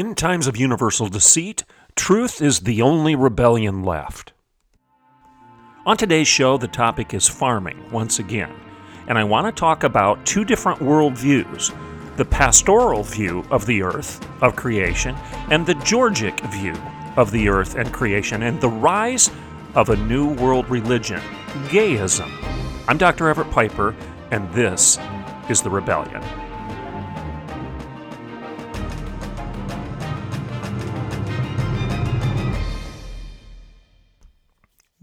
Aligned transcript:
In 0.00 0.14
times 0.14 0.46
of 0.46 0.56
universal 0.56 1.08
deceit, 1.08 1.62
truth 1.94 2.40
is 2.40 2.60
the 2.60 2.80
only 2.80 3.14
rebellion 3.14 3.82
left. 3.82 4.32
On 5.84 5.94
today's 5.94 6.26
show, 6.26 6.56
the 6.56 6.68
topic 6.68 7.12
is 7.12 7.28
farming 7.28 7.84
once 7.92 8.18
again, 8.18 8.50
and 9.08 9.18
I 9.18 9.24
want 9.24 9.46
to 9.46 9.52
talk 9.52 9.84
about 9.84 10.24
two 10.24 10.42
different 10.42 10.80
worldviews 10.80 11.76
the 12.16 12.24
pastoral 12.24 13.02
view 13.02 13.44
of 13.50 13.66
the 13.66 13.82
earth, 13.82 14.26
of 14.42 14.56
creation, 14.56 15.14
and 15.50 15.66
the 15.66 15.74
Georgic 15.74 16.40
view 16.46 16.76
of 17.18 17.30
the 17.30 17.50
earth 17.50 17.74
and 17.74 17.92
creation, 17.92 18.44
and 18.44 18.58
the 18.58 18.70
rise 18.70 19.30
of 19.74 19.90
a 19.90 19.96
new 19.96 20.32
world 20.36 20.66
religion, 20.70 21.20
Gayism. 21.68 22.30
I'm 22.88 22.96
Dr. 22.96 23.28
Everett 23.28 23.50
Piper, 23.50 23.94
and 24.30 24.50
this 24.54 24.98
is 25.50 25.60
The 25.60 25.68
Rebellion. 25.68 26.24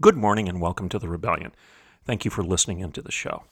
Good 0.08 0.16
morning 0.16 0.48
and 0.48 0.58
welcome 0.58 0.88
to 0.88 0.98
The 0.98 1.06
Rebellion. 1.06 1.52
Thank 2.06 2.24
you 2.24 2.30
for 2.30 2.42
listening 2.42 2.80
into 2.80 3.02
the 3.02 3.12
show. 3.12 3.44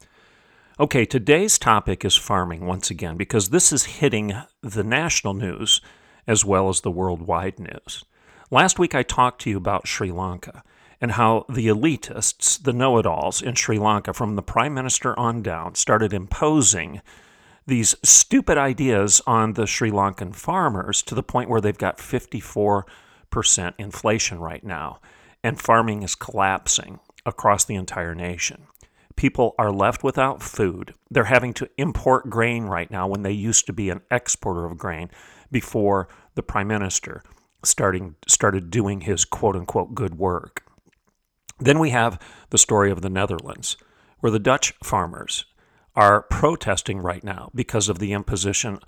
Okay, 0.80 1.04
today's 1.04 1.58
topic 1.58 2.02
is 2.02 2.16
farming 2.16 2.64
once 2.64 2.90
again 2.90 3.18
because 3.18 3.50
this 3.50 3.74
is 3.74 3.84
hitting 3.84 4.32
the 4.62 4.82
national 4.82 5.34
news 5.34 5.82
as 6.26 6.46
well 6.46 6.70
as 6.70 6.80
the 6.80 6.90
worldwide 6.90 7.58
news. 7.58 8.06
Last 8.50 8.78
week 8.78 8.94
I 8.94 9.02
talked 9.02 9.42
to 9.42 9.50
you 9.50 9.58
about 9.58 9.86
Sri 9.86 10.10
Lanka 10.10 10.62
and 10.98 11.12
how 11.12 11.44
the 11.46 11.66
elitists, 11.66 12.62
the 12.62 12.72
know 12.72 12.96
it 12.96 13.04
alls 13.04 13.42
in 13.42 13.54
Sri 13.54 13.78
Lanka, 13.78 14.14
from 14.14 14.34
the 14.34 14.42
prime 14.42 14.72
minister 14.72 15.14
on 15.18 15.42
down, 15.42 15.74
started 15.74 16.14
imposing 16.14 17.02
these 17.66 17.94
stupid 18.02 18.56
ideas 18.56 19.20
on 19.26 19.52
the 19.52 19.66
Sri 19.66 19.90
Lankan 19.90 20.34
farmers 20.34 21.02
to 21.02 21.14
the 21.14 21.22
point 21.22 21.50
where 21.50 21.60
they've 21.60 21.76
got 21.76 21.98
54% 21.98 22.86
inflation 23.76 24.38
right 24.38 24.64
now 24.64 25.00
and 25.46 25.60
farming 25.60 26.02
is 26.02 26.16
collapsing 26.16 26.98
across 27.24 27.64
the 27.64 27.76
entire 27.76 28.16
nation. 28.16 28.66
People 29.14 29.54
are 29.60 29.70
left 29.70 30.02
without 30.02 30.42
food. 30.42 30.92
They're 31.08 31.24
having 31.36 31.54
to 31.54 31.70
import 31.78 32.28
grain 32.28 32.64
right 32.64 32.90
now 32.90 33.06
when 33.06 33.22
they 33.22 33.30
used 33.30 33.64
to 33.66 33.72
be 33.72 33.88
an 33.88 34.00
exporter 34.10 34.64
of 34.64 34.76
grain 34.76 35.08
before 35.52 36.08
the 36.34 36.42
prime 36.42 36.66
minister 36.66 37.22
starting 37.64 38.16
started 38.26 38.70
doing 38.70 39.02
his 39.02 39.24
quote 39.24 39.54
unquote 39.54 39.94
good 39.94 40.16
work. 40.16 40.64
Then 41.60 41.78
we 41.78 41.90
have 41.90 42.20
the 42.50 42.58
story 42.58 42.90
of 42.90 43.02
the 43.02 43.08
Netherlands, 43.08 43.76
where 44.18 44.32
the 44.32 44.40
Dutch 44.40 44.74
farmers 44.82 45.44
are 45.94 46.22
protesting 46.22 46.98
right 46.98 47.22
now 47.22 47.52
because 47.54 47.88
of 47.88 48.00
the 48.00 48.12
imposition 48.12 48.80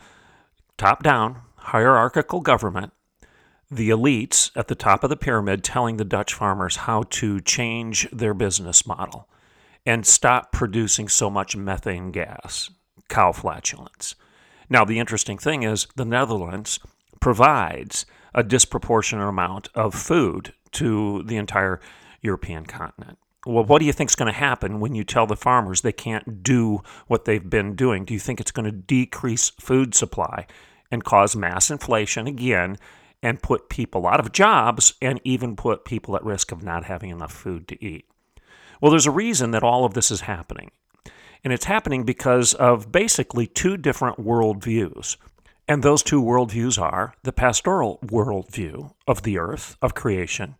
top 0.76 1.04
down 1.04 1.42
hierarchical 1.56 2.40
government 2.40 2.92
the 3.70 3.90
elites 3.90 4.50
at 4.56 4.68
the 4.68 4.74
top 4.74 5.04
of 5.04 5.10
the 5.10 5.16
pyramid 5.16 5.62
telling 5.62 5.96
the 5.96 6.04
Dutch 6.04 6.34
farmers 6.34 6.76
how 6.76 7.02
to 7.10 7.40
change 7.40 8.08
their 8.10 8.34
business 8.34 8.86
model 8.86 9.28
and 9.84 10.06
stop 10.06 10.52
producing 10.52 11.08
so 11.08 11.30
much 11.30 11.56
methane 11.56 12.10
gas, 12.10 12.70
cow 13.08 13.32
flatulence. 13.32 14.14
Now, 14.70 14.84
the 14.84 14.98
interesting 14.98 15.38
thing 15.38 15.62
is 15.62 15.86
the 15.96 16.04
Netherlands 16.04 16.78
provides 17.20 18.06
a 18.34 18.42
disproportionate 18.42 19.28
amount 19.28 19.68
of 19.74 19.94
food 19.94 20.52
to 20.72 21.22
the 21.24 21.36
entire 21.36 21.80
European 22.20 22.66
continent. 22.66 23.18
Well, 23.46 23.64
what 23.64 23.78
do 23.78 23.86
you 23.86 23.92
think 23.92 24.10
is 24.10 24.16
going 24.16 24.32
to 24.32 24.38
happen 24.38 24.80
when 24.80 24.94
you 24.94 25.04
tell 25.04 25.26
the 25.26 25.36
farmers 25.36 25.80
they 25.80 25.92
can't 25.92 26.42
do 26.42 26.82
what 27.06 27.24
they've 27.24 27.48
been 27.48 27.74
doing? 27.74 28.04
Do 28.04 28.12
you 28.12 28.20
think 28.20 28.40
it's 28.40 28.50
going 28.50 28.66
to 28.66 28.72
decrease 28.72 29.50
food 29.50 29.94
supply 29.94 30.46
and 30.90 31.04
cause 31.04 31.36
mass 31.36 31.70
inflation 31.70 32.26
again 32.26 32.76
and 33.22 33.42
put 33.42 33.68
people 33.68 34.06
out 34.06 34.20
of 34.20 34.32
jobs 34.32 34.94
and 35.02 35.20
even 35.24 35.56
put 35.56 35.84
people 35.84 36.14
at 36.16 36.24
risk 36.24 36.52
of 36.52 36.62
not 36.62 36.84
having 36.84 37.10
enough 37.10 37.32
food 37.32 37.66
to 37.68 37.84
eat. 37.84 38.06
Well, 38.80 38.90
there's 38.90 39.06
a 39.06 39.10
reason 39.10 39.50
that 39.50 39.62
all 39.62 39.84
of 39.84 39.94
this 39.94 40.10
is 40.10 40.22
happening. 40.22 40.70
And 41.44 41.52
it's 41.52 41.64
happening 41.64 42.04
because 42.04 42.54
of 42.54 42.92
basically 42.92 43.46
two 43.46 43.76
different 43.76 44.18
worldviews. 44.18 45.16
And 45.66 45.82
those 45.82 46.02
two 46.02 46.22
worldviews 46.22 46.80
are 46.80 47.14
the 47.22 47.32
pastoral 47.32 47.98
worldview 48.04 48.92
of 49.06 49.22
the 49.22 49.38
earth, 49.38 49.76
of 49.82 49.94
creation, 49.94 50.56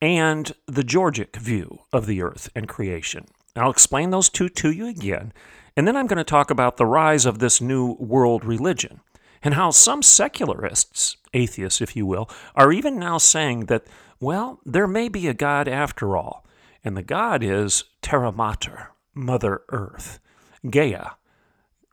and 0.00 0.52
the 0.66 0.84
Georgic 0.84 1.36
view 1.36 1.78
of 1.92 2.06
the 2.06 2.22
earth 2.22 2.50
and 2.54 2.68
creation. 2.68 3.24
And 3.54 3.64
I'll 3.64 3.70
explain 3.70 4.10
those 4.10 4.28
two 4.28 4.48
to 4.48 4.70
you 4.70 4.88
again. 4.88 5.32
And 5.76 5.86
then 5.86 5.96
I'm 5.96 6.06
going 6.06 6.18
to 6.18 6.24
talk 6.24 6.50
about 6.50 6.76
the 6.76 6.86
rise 6.86 7.24
of 7.24 7.38
this 7.38 7.60
new 7.60 7.92
world 7.94 8.44
religion 8.44 9.00
and 9.42 9.54
how 9.54 9.70
some 9.70 10.02
secularists, 10.02 11.16
atheists 11.34 11.80
if 11.80 11.96
you 11.96 12.06
will, 12.06 12.28
are 12.54 12.72
even 12.72 12.98
now 12.98 13.18
saying 13.18 13.66
that, 13.66 13.86
well, 14.20 14.60
there 14.64 14.86
may 14.86 15.08
be 15.08 15.28
a 15.28 15.34
God 15.34 15.68
after 15.68 16.16
all, 16.16 16.46
and 16.84 16.96
the 16.96 17.02
God 17.02 17.42
is 17.42 17.84
Terra 18.02 18.32
Mater, 18.32 18.90
Mother 19.14 19.62
Earth, 19.70 20.20
Gaia, 20.68 21.12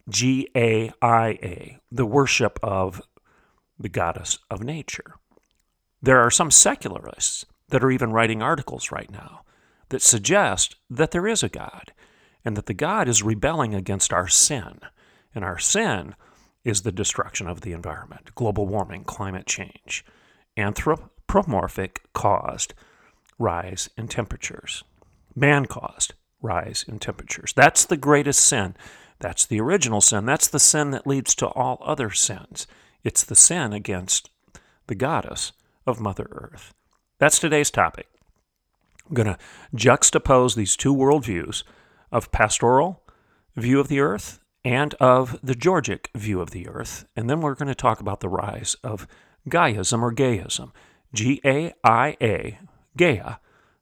G 0.07 0.49
A 0.55 0.91
I 1.01 1.27
A, 1.43 1.79
the 1.91 2.05
worship 2.05 2.59
of 2.63 3.01
the 3.77 3.89
goddess 3.89 4.39
of 4.49 4.63
nature. 4.63 5.15
There 6.01 6.19
are 6.19 6.31
some 6.31 6.51
secularists 6.51 7.45
that 7.69 7.83
are 7.83 7.91
even 7.91 8.11
writing 8.11 8.41
articles 8.41 8.91
right 8.91 9.09
now 9.11 9.41
that 9.89 10.01
suggest 10.01 10.75
that 10.89 11.11
there 11.11 11.27
is 11.27 11.43
a 11.43 11.49
God 11.49 11.93
and 12.45 12.55
that 12.55 12.67
the 12.67 12.73
God 12.73 13.07
is 13.07 13.21
rebelling 13.21 13.75
against 13.75 14.13
our 14.13 14.27
sin. 14.27 14.79
And 15.35 15.43
our 15.43 15.59
sin 15.59 16.15
is 16.63 16.81
the 16.81 16.91
destruction 16.91 17.47
of 17.47 17.61
the 17.61 17.71
environment, 17.71 18.33
global 18.35 18.67
warming, 18.67 19.03
climate 19.03 19.45
change, 19.45 20.05
anthropomorphic 20.57 22.01
caused 22.13 22.73
rise 23.37 23.89
in 23.97 24.07
temperatures, 24.07 24.83
man 25.35 25.65
caused 25.65 26.13
rise 26.41 26.83
in 26.87 26.99
temperatures. 26.99 27.53
That's 27.55 27.85
the 27.85 27.97
greatest 27.97 28.39
sin. 28.45 28.75
That's 29.19 29.45
the 29.45 29.59
original 29.59 30.01
sin. 30.01 30.25
That's 30.25 30.47
the 30.47 30.59
sin 30.59 30.91
that 30.91 31.07
leads 31.07 31.35
to 31.35 31.47
all 31.47 31.81
other 31.83 32.11
sins. 32.11 32.67
It's 33.03 33.23
the 33.23 33.35
sin 33.35 33.73
against 33.73 34.29
the 34.87 34.95
goddess 34.95 35.51
of 35.85 35.99
Mother 35.99 36.27
Earth. 36.31 36.73
That's 37.19 37.39
today's 37.39 37.71
topic. 37.71 38.07
I'm 39.07 39.13
going 39.15 39.27
to 39.27 39.37
juxtapose 39.75 40.55
these 40.55 40.77
two 40.77 40.95
worldviews 40.95 41.63
of 42.11 42.31
pastoral 42.31 43.03
view 43.55 43.79
of 43.79 43.87
the 43.87 43.99
earth 43.99 44.39
and 44.63 44.93
of 44.95 45.39
the 45.41 45.55
Georgic 45.55 46.09
view 46.15 46.41
of 46.41 46.51
the 46.51 46.67
earth. 46.67 47.05
And 47.15 47.29
then 47.29 47.41
we're 47.41 47.55
going 47.55 47.67
to 47.67 47.75
talk 47.75 47.99
about 47.99 48.19
the 48.19 48.29
rise 48.29 48.75
of 48.83 49.07
Gaiaism 49.47 50.01
or 50.01 50.13
Gayism. 50.13 50.71
G 51.13 51.41
A 51.43 51.73
I 51.83 52.17
A, 52.21 52.59
Gaia, 52.95 53.35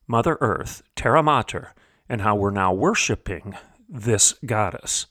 Mother 0.07 0.37
Earth, 0.39 0.81
Terra 0.95 1.21
Mater, 1.21 1.73
and 2.07 2.21
how 2.21 2.35
we're 2.35 2.51
now 2.51 2.71
worshiping 2.71 3.55
this 3.89 4.35
goddess, 4.45 5.07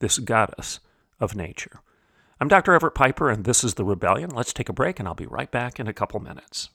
this 0.00 0.18
goddess 0.18 0.80
of 1.20 1.36
nature. 1.36 1.80
I'm 2.40 2.48
Dr. 2.48 2.74
Everett 2.74 2.96
Piper, 2.96 3.30
and 3.30 3.44
this 3.44 3.62
is 3.62 3.74
The 3.74 3.84
Rebellion. 3.84 4.30
Let's 4.30 4.52
take 4.52 4.68
a 4.68 4.72
break, 4.72 4.98
and 4.98 5.06
I'll 5.06 5.14
be 5.14 5.26
right 5.26 5.50
back 5.50 5.78
in 5.78 5.86
a 5.86 5.92
couple 5.92 6.18
minutes. 6.18 6.70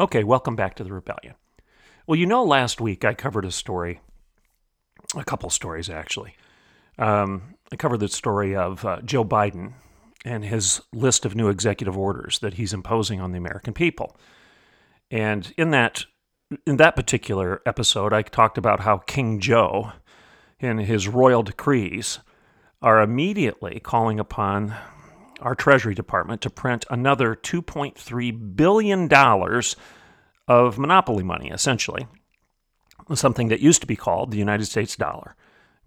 Okay, 0.00 0.24
welcome 0.24 0.56
back 0.56 0.74
to 0.76 0.84
The 0.84 0.94
Rebellion. 0.94 1.34
Well, 2.06 2.18
you 2.18 2.24
know, 2.24 2.42
last 2.42 2.80
week 2.80 3.04
I 3.04 3.12
covered 3.12 3.44
a 3.44 3.50
story, 3.50 4.00
a 5.14 5.24
couple 5.24 5.50
stories 5.50 5.90
actually, 5.90 6.34
um, 6.98 7.54
I 7.72 7.76
covered 7.76 8.00
the 8.00 8.08
story 8.08 8.56
of 8.56 8.84
uh, 8.84 9.00
Joe 9.02 9.24
Biden 9.24 9.74
and 10.24 10.44
his 10.44 10.80
list 10.92 11.24
of 11.24 11.34
new 11.34 11.48
executive 11.48 11.96
orders 11.96 12.38
that 12.40 12.54
he's 12.54 12.72
imposing 12.72 13.20
on 13.20 13.32
the 13.32 13.38
American 13.38 13.72
people. 13.72 14.16
And 15.10 15.52
in 15.56 15.70
that 15.70 16.04
in 16.66 16.78
that 16.78 16.96
particular 16.96 17.60
episode, 17.66 18.12
I 18.14 18.22
talked 18.22 18.56
about 18.56 18.80
how 18.80 18.98
King 18.98 19.38
Joe 19.38 19.92
and 20.60 20.80
his 20.80 21.06
royal 21.06 21.42
decrees 21.42 22.20
are 22.80 23.02
immediately 23.02 23.80
calling 23.80 24.18
upon 24.18 24.74
our 25.40 25.54
Treasury 25.54 25.94
Department 25.94 26.40
to 26.42 26.50
print 26.50 26.84
another 26.90 27.34
$2.3 27.34 28.56
billion 28.56 29.12
of 30.48 30.78
monopoly 30.78 31.22
money, 31.22 31.50
essentially, 31.50 32.06
something 33.14 33.48
that 33.48 33.60
used 33.60 33.82
to 33.82 33.86
be 33.86 33.96
called 33.96 34.30
the 34.30 34.38
United 34.38 34.64
States 34.64 34.96
dollar. 34.96 35.36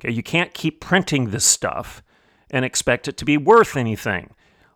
Okay, 0.01 0.12
you 0.12 0.24
can't 0.24 0.53
keep 0.53 0.81
printing 0.81 1.30
this 1.30 1.45
stuff 1.45 2.01
and 2.50 2.65
expect 2.65 3.07
it 3.07 3.18
to 3.18 3.25
be 3.25 3.38
worth 3.38 3.77
anything. 3.77 4.33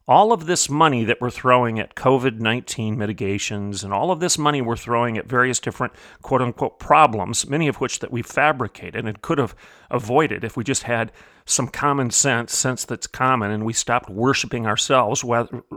all 0.08 0.32
of 0.32 0.46
this 0.46 0.70
money 0.70 1.04
that 1.04 1.20
we're 1.20 1.32
throwing 1.32 1.80
at 1.80 1.96
COVID 1.96 2.40
19 2.40 2.96
mitigations 2.96 3.84
and 3.84 3.92
all 3.92 4.12
of 4.12 4.20
this 4.20 4.38
money 4.38 4.62
we're 4.62 4.76
throwing 4.76 5.18
at 5.18 5.26
various 5.28 5.60
different 5.60 5.94
quote 6.22 6.44
unquote 6.44 6.78
problems, 6.78 7.50
many 7.50 7.68
of 7.68 7.78
which 7.78 7.98
that 8.00 8.12
we 8.12 8.22
fabricated 8.22 9.04
and 9.06 9.22
could 9.24 9.40
have 9.40 9.56
avoided 9.90 10.44
if 10.44 10.56
we 10.56 10.64
just 10.64 10.84
had 10.84 11.12
some 11.46 11.68
common 11.68 12.12
sense, 12.12 12.56
sense 12.56 12.86
that's 12.86 13.08
common, 13.08 13.50
and 13.50 13.66
we 13.66 13.74
stopped 13.74 14.10
worshiping 14.10 14.68
ourselves 14.68 15.24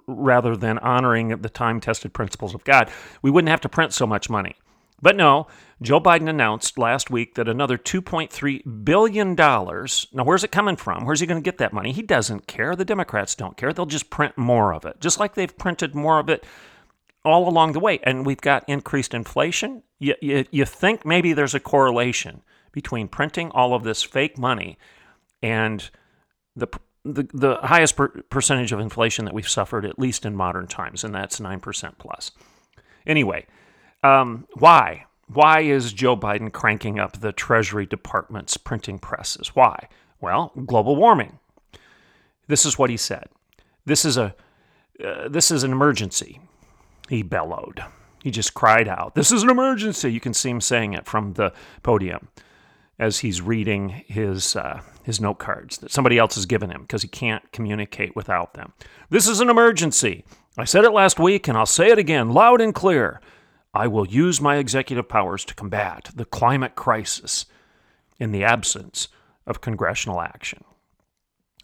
rather 0.07 0.57
than 0.57 0.79
honoring 0.81 1.29
the 1.29 1.49
time 1.49 1.81
tested 1.81 2.13
principles 2.13 2.55
of 2.55 2.65
God, 2.65 2.91
we 3.23 3.31
wouldn't 3.31 3.51
have 3.51 3.63
to 3.63 3.69
print 3.71 3.95
so 3.95 4.07
much 4.07 4.29
money. 4.29 4.57
But 5.01 5.17
no, 5.17 5.47
Joe 5.81 6.01
Biden 6.01 6.29
announced 6.29 6.77
last 6.77 7.11
week 7.11 7.37
that 7.37 7.49
another 7.49 7.79
$2.3 7.79 8.85
billion. 8.85 9.35
Now, 9.35 10.25
where's 10.25 10.45
it 10.45 10.51
coming 10.51 10.77
from? 10.77 11.05
Where's 11.05 11.21
he 11.21 11.27
going 11.27 11.41
to 11.41 11.49
get 11.49 11.59
that 11.59 11.73
money? 11.73 11.93
He 11.93 12.03
doesn't 12.03 12.47
care. 12.47 12.75
The 12.75 12.85
Democrats 12.85 13.35
don't 13.35 13.57
care. 13.57 13.73
They'll 13.73 13.87
just 13.87 14.11
print 14.11 14.37
more 14.37 14.75
of 14.75 14.85
it, 14.85 15.01
just 15.01 15.21
like 15.21 15.35
they've 15.35 15.57
printed 15.57 15.95
more 15.95 16.19
of 16.19 16.29
it 16.29 16.45
all 17.25 17.49
along 17.49 17.73
the 17.73 17.81
way. 17.81 18.01
And 18.03 18.27
we've 18.27 18.41
got 18.41 18.69
increased 18.69 19.15
inflation. 19.15 19.83
You, 20.01 20.15
you, 20.21 20.45
you 20.51 20.65
think 20.65 21.07
maybe 21.07 21.33
there's 21.33 21.55
a 21.55 21.61
correlation 21.61 22.43
between 22.73 23.09
printing 23.09 23.51
all 23.53 23.75
of 23.75 23.85
this 23.85 24.03
fake 24.03 24.39
money 24.39 24.79
and 25.43 25.91
the 26.57 26.69
the, 27.05 27.27
the 27.33 27.55
highest 27.63 27.97
per- 27.97 28.09
percentage 28.09 28.73
of 28.73 28.81
inflation 28.81 29.25
that 29.25 29.33
we've 29.33 29.49
suffered, 29.49 29.87
at 29.87 29.99
least 29.99 30.27
in 30.27 30.37
modern 30.37 30.67
times, 30.67 31.05
and 31.05 31.15
that's 31.15 31.41
9% 31.41 31.93
plus. 31.99 32.33
Anyway, 33.07 33.47
um, 34.03 34.47
why? 34.55 35.05
Why 35.27 35.61
is 35.61 35.93
Joe 35.93 36.17
Biden 36.17 36.53
cranking 36.53 36.99
up 36.99 37.21
the 37.21 37.33
Treasury 37.33 37.87
Department's 37.87 38.57
printing 38.57 38.99
presses? 38.99 39.55
Why? 39.55 39.89
Well, 40.21 40.53
global 40.67 40.97
warming. 40.97 41.39
This 42.47 42.65
is 42.65 42.79
what 42.79 42.91
he 42.91 42.97
said. 42.97 43.29
This 43.85 44.05
is 44.05 44.17
a 44.17 44.35
uh, 45.05 45.29
this 45.29 45.51
is 45.51 45.63
an 45.63 45.71
emergency. 45.71 46.41
He 47.09 47.23
bellowed. 47.23 47.85
He 48.23 48.31
just 48.31 48.55
cried 48.55 48.89
out, 48.89 49.15
"This 49.15 49.31
is 49.31 49.43
an 49.43 49.51
emergency!" 49.51 50.13
You 50.13 50.21
can 50.21 50.35
see 50.35 50.51
him 50.51 50.61
saying 50.61 50.95
it 50.95 51.07
from 51.07 51.35
the 51.35 51.53
podium 51.83 52.29
as 52.99 53.21
he's 53.21 53.41
reading 53.41 53.91
his 54.07 54.57
uh, 54.57 54.81
his 55.05 55.21
note 55.21 55.39
cards 55.39 55.79
that 55.79 55.93
somebody 55.93 56.19
else 56.19 56.35
has 56.35 56.47
given 56.47 56.71
him 56.71 56.83
because 56.83 57.03
he 57.03 57.09
can't 57.09 57.51
communicate 57.53 58.17
without 58.17 58.55
them. 58.55 58.73
This 59.11 59.29
is 59.29 59.41
an 59.41 59.51
emergency. 59.51 60.25
I 60.57 60.65
said 60.65 60.85
it 60.85 60.91
last 60.91 61.21
week, 61.21 61.47
and 61.47 61.57
I'll 61.57 61.67
say 61.67 61.91
it 61.91 61.99
again, 61.99 62.31
loud 62.31 62.61
and 62.61 62.75
clear. 62.75 63.21
I 63.75 63.87
will 63.87 64.07
use 64.07 64.41
my 64.41 64.57
executive 64.57 65.09
powers 65.09 65.45
to 65.47 65.55
combat 65.55 66.11
the 66.15 66.25
climate 66.25 66.75
crisis 66.75 67.47
in 68.19 68.33
the 68.33 68.45
absence 68.45 69.09
of 69.47 69.61
congressional 69.61 70.21
action. 70.21 70.65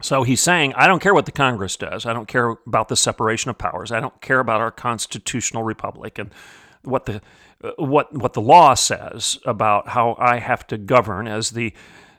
So 0.02 0.22
he's 0.22 0.40
saying, 0.40 0.74
I 0.74 0.86
don't 0.86 1.00
care 1.00 1.14
what 1.14 1.26
the 1.26 1.32
Congress 1.32 1.76
does. 1.76 2.04
I 2.04 2.12
don't 2.12 2.28
care 2.28 2.56
about 2.66 2.88
the 2.88 2.96
separation 2.96 3.50
of 3.50 3.58
powers. 3.58 3.92
I 3.92 4.00
don't 4.00 4.20
care 4.20 4.40
about 4.40 4.60
our 4.60 4.70
constitutional 4.70 5.62
republic 5.62 6.18
and 6.18 6.30
what 6.82 7.06
the 7.06 7.22
uh, 7.62 7.70
what 7.78 8.12
what 8.12 8.34
the 8.34 8.40
law 8.40 8.74
says 8.74 9.38
about 9.46 9.88
how 9.88 10.16
I 10.18 10.38
have 10.38 10.66
to 10.66 10.76
govern 10.76 11.26
as 11.26 11.50
the 11.50 11.72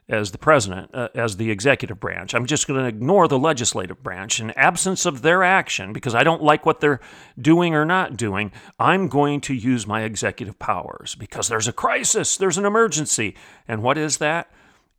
as 0.07 0.31
the 0.31 0.37
president, 0.37 0.91
uh, 0.93 1.09
as 1.15 1.37
the 1.37 1.49
executive 1.49 1.99
branch. 1.99 2.33
I'm 2.33 2.45
just 2.45 2.67
going 2.67 2.79
to 2.79 2.87
ignore 2.87 3.27
the 3.27 3.39
legislative 3.39 4.03
branch. 4.03 4.39
In 4.39 4.51
absence 4.51 5.05
of 5.05 5.23
their 5.23 5.43
action, 5.43 5.93
because 5.93 6.13
I 6.13 6.23
don't 6.23 6.43
like 6.43 6.65
what 6.65 6.79
they're 6.79 6.99
doing 7.39 7.73
or 7.73 7.85
not 7.85 8.15
doing, 8.15 8.51
I'm 8.79 9.07
going 9.07 9.41
to 9.41 9.53
use 9.53 9.87
my 9.87 10.03
executive 10.03 10.59
powers 10.59 11.15
because 11.15 11.47
there's 11.47 11.67
a 11.67 11.73
crisis, 11.73 12.37
there's 12.37 12.57
an 12.57 12.65
emergency. 12.65 13.35
And 13.67 13.81
what 13.81 13.97
is 13.97 14.17
that? 14.17 14.51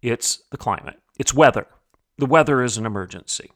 It's 0.03 0.43
the 0.51 0.57
climate, 0.57 1.01
it's 1.19 1.35
weather. 1.35 1.67
The 2.19 2.27
weather 2.27 2.63
is 2.63 2.77
an 2.77 2.87
emergency. 2.87 3.51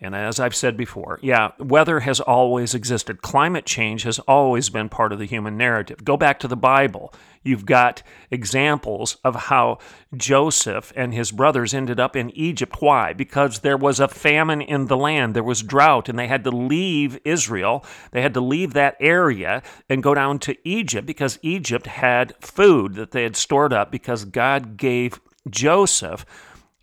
And 0.00 0.14
as 0.14 0.38
I've 0.38 0.54
said 0.54 0.76
before, 0.76 1.18
yeah, 1.22 1.50
weather 1.58 2.00
has 2.00 2.20
always 2.20 2.72
existed. 2.72 3.20
Climate 3.20 3.66
change 3.66 4.04
has 4.04 4.20
always 4.20 4.70
been 4.70 4.88
part 4.88 5.12
of 5.12 5.18
the 5.18 5.26
human 5.26 5.56
narrative. 5.56 6.04
Go 6.04 6.16
back 6.16 6.38
to 6.40 6.48
the 6.48 6.56
Bible. 6.56 7.12
You've 7.42 7.66
got 7.66 8.04
examples 8.30 9.16
of 9.24 9.34
how 9.34 9.78
Joseph 10.16 10.92
and 10.94 11.12
his 11.12 11.32
brothers 11.32 11.74
ended 11.74 11.98
up 11.98 12.14
in 12.14 12.30
Egypt. 12.30 12.76
Why? 12.78 13.12
Because 13.12 13.60
there 13.60 13.76
was 13.76 13.98
a 13.98 14.06
famine 14.06 14.60
in 14.60 14.86
the 14.86 14.96
land, 14.96 15.34
there 15.34 15.42
was 15.42 15.62
drought, 15.62 16.08
and 16.08 16.16
they 16.16 16.28
had 16.28 16.44
to 16.44 16.50
leave 16.50 17.18
Israel. 17.24 17.84
They 18.12 18.22
had 18.22 18.34
to 18.34 18.40
leave 18.40 18.74
that 18.74 18.96
area 19.00 19.62
and 19.88 20.02
go 20.02 20.14
down 20.14 20.38
to 20.40 20.56
Egypt 20.62 21.06
because 21.06 21.40
Egypt 21.42 21.88
had 21.88 22.34
food 22.40 22.94
that 22.94 23.10
they 23.10 23.24
had 23.24 23.36
stored 23.36 23.72
up 23.72 23.90
because 23.90 24.24
God 24.24 24.76
gave 24.76 25.20
Joseph 25.50 26.24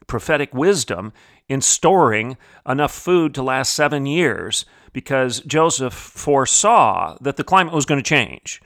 prophetic 0.07 0.53
wisdom 0.53 1.13
in 1.47 1.61
storing 1.61 2.37
enough 2.67 2.93
food 2.93 3.33
to 3.33 3.43
last 3.43 3.73
seven 3.73 4.05
years 4.05 4.65
because 4.93 5.41
Joseph 5.41 5.93
foresaw 5.93 7.17
that 7.21 7.37
the 7.37 7.43
climate 7.43 7.73
was 7.73 7.85
going 7.85 8.01
to 8.01 8.09
change, 8.09 8.61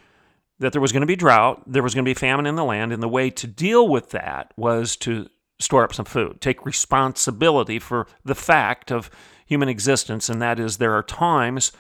that 0.60 0.72
there 0.72 0.82
was 0.82 0.92
going 0.92 1.02
to 1.02 1.08
be 1.08 1.16
drought, 1.16 1.64
there 1.66 1.84
was 1.84 1.94
going 1.94 2.06
to 2.06 2.10
be 2.10 2.14
famine 2.14 2.46
in 2.46 2.56
the 2.56 2.64
land, 2.64 2.94
and 2.94 3.02
the 3.02 3.08
way 3.08 3.30
to 3.30 3.48
deal 3.48 3.88
with 3.88 4.12
that 4.12 4.54
was 4.56 4.96
to 4.98 5.28
store 5.60 5.84
up 5.84 5.94
some 5.94 6.06
food, 6.06 6.40
take 6.40 6.66
responsibility 6.66 7.80
for 7.80 8.08
the 8.24 8.36
fact 8.36 8.92
of 8.92 9.10
human 9.46 9.68
existence, 9.68 10.30
and 10.30 10.42
that 10.42 10.60
is 10.60 10.78
there 10.78 10.94
are 10.94 11.04
times 11.04 11.72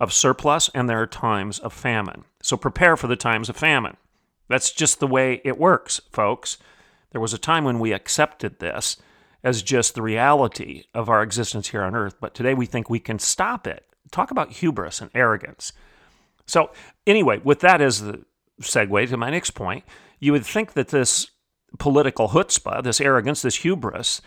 of 0.00 0.12
surplus 0.12 0.70
and 0.74 0.88
there 0.88 1.02
are 1.02 1.06
times 1.06 1.58
of 1.58 1.72
famine. 1.72 2.24
So 2.40 2.56
prepare 2.56 2.96
for 2.96 3.08
the 3.08 3.16
times 3.16 3.48
of 3.48 3.56
famine. 3.56 3.96
That's 4.48 4.70
just 4.70 5.00
the 5.00 5.06
way 5.06 5.40
it 5.44 5.58
works, 5.58 6.00
folks. 6.12 6.56
There 7.10 7.20
was 7.20 7.34
a 7.34 7.38
time 7.38 7.64
when 7.64 7.80
we 7.80 7.92
accepted 7.92 8.60
this 8.60 8.96
as 9.42 9.62
just 9.62 9.94
the 9.94 10.02
reality 10.02 10.84
of 10.94 11.08
our 11.08 11.22
existence 11.22 11.68
here 11.68 11.82
on 11.82 11.94
earth, 11.94 12.16
but 12.20 12.34
today 12.34 12.54
we 12.54 12.66
think 12.66 12.90
we 12.90 12.98
can 12.98 13.18
stop 13.18 13.66
it. 13.66 13.84
Talk 14.10 14.30
about 14.30 14.52
hubris 14.52 15.00
and 15.00 15.10
arrogance. 15.14 15.72
So, 16.46 16.70
anyway, 17.06 17.40
with 17.44 17.60
that 17.60 17.80
as 17.80 18.00
the 18.00 18.24
segue 18.60 19.08
to 19.08 19.16
my 19.16 19.30
next 19.30 19.50
point, 19.50 19.84
you 20.18 20.32
would 20.32 20.46
think 20.46 20.72
that 20.72 20.88
this 20.88 21.30
political 21.78 22.28
chutzpah, 22.28 22.82
this 22.82 23.00
arrogance, 23.00 23.42
this 23.42 23.56
hubris 23.56 24.20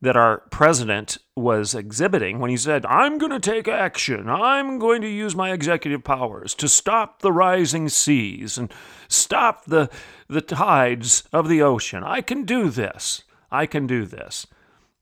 that 0.00 0.16
our 0.16 0.42
president 0.50 1.16
was 1.34 1.74
exhibiting 1.74 2.38
when 2.38 2.50
he 2.50 2.56
said, 2.56 2.84
I'm 2.86 3.16
going 3.18 3.32
to 3.32 3.40
take 3.40 3.66
action. 3.66 4.28
I'm 4.28 4.78
going 4.78 5.00
to 5.00 5.08
use 5.08 5.34
my 5.34 5.52
executive 5.52 6.04
powers 6.04 6.54
to 6.56 6.68
stop 6.68 7.22
the 7.22 7.32
rising 7.32 7.88
seas 7.88 8.58
and 8.58 8.70
stop 9.08 9.64
the, 9.64 9.88
the 10.28 10.42
tides 10.42 11.24
of 11.32 11.48
the 11.48 11.62
ocean. 11.62 12.02
I 12.04 12.20
can 12.20 12.44
do 12.44 12.68
this. 12.68 13.22
I 13.50 13.64
can 13.64 13.86
do 13.86 14.04
this. 14.04 14.46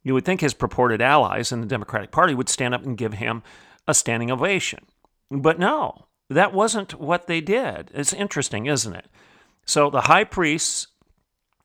You 0.05 0.15
would 0.15 0.25
think 0.25 0.41
his 0.41 0.55
purported 0.55 1.03
allies 1.03 1.51
in 1.51 1.61
the 1.61 1.67
Democratic 1.67 2.12
Party 2.12 2.35
would 2.35 2.49
stand 2.49 2.75
up 2.75 2.85
and 2.85 2.97
give 2.97 3.15
him 3.15 3.43
a 3.89 3.95
standing 3.95 4.31
ovation. 4.31 4.85
But 5.31 5.59
no, 5.59 6.06
that 6.31 6.53
wasn't 6.53 7.01
what 7.01 7.27
they 7.27 7.41
did. 7.41 7.91
It's 7.94 8.13
interesting, 8.13 8.67
isn't 8.67 8.94
it? 8.94 9.06
So 9.65 9.91
the 9.91 10.03
high 10.03 10.25
priests 10.25 10.89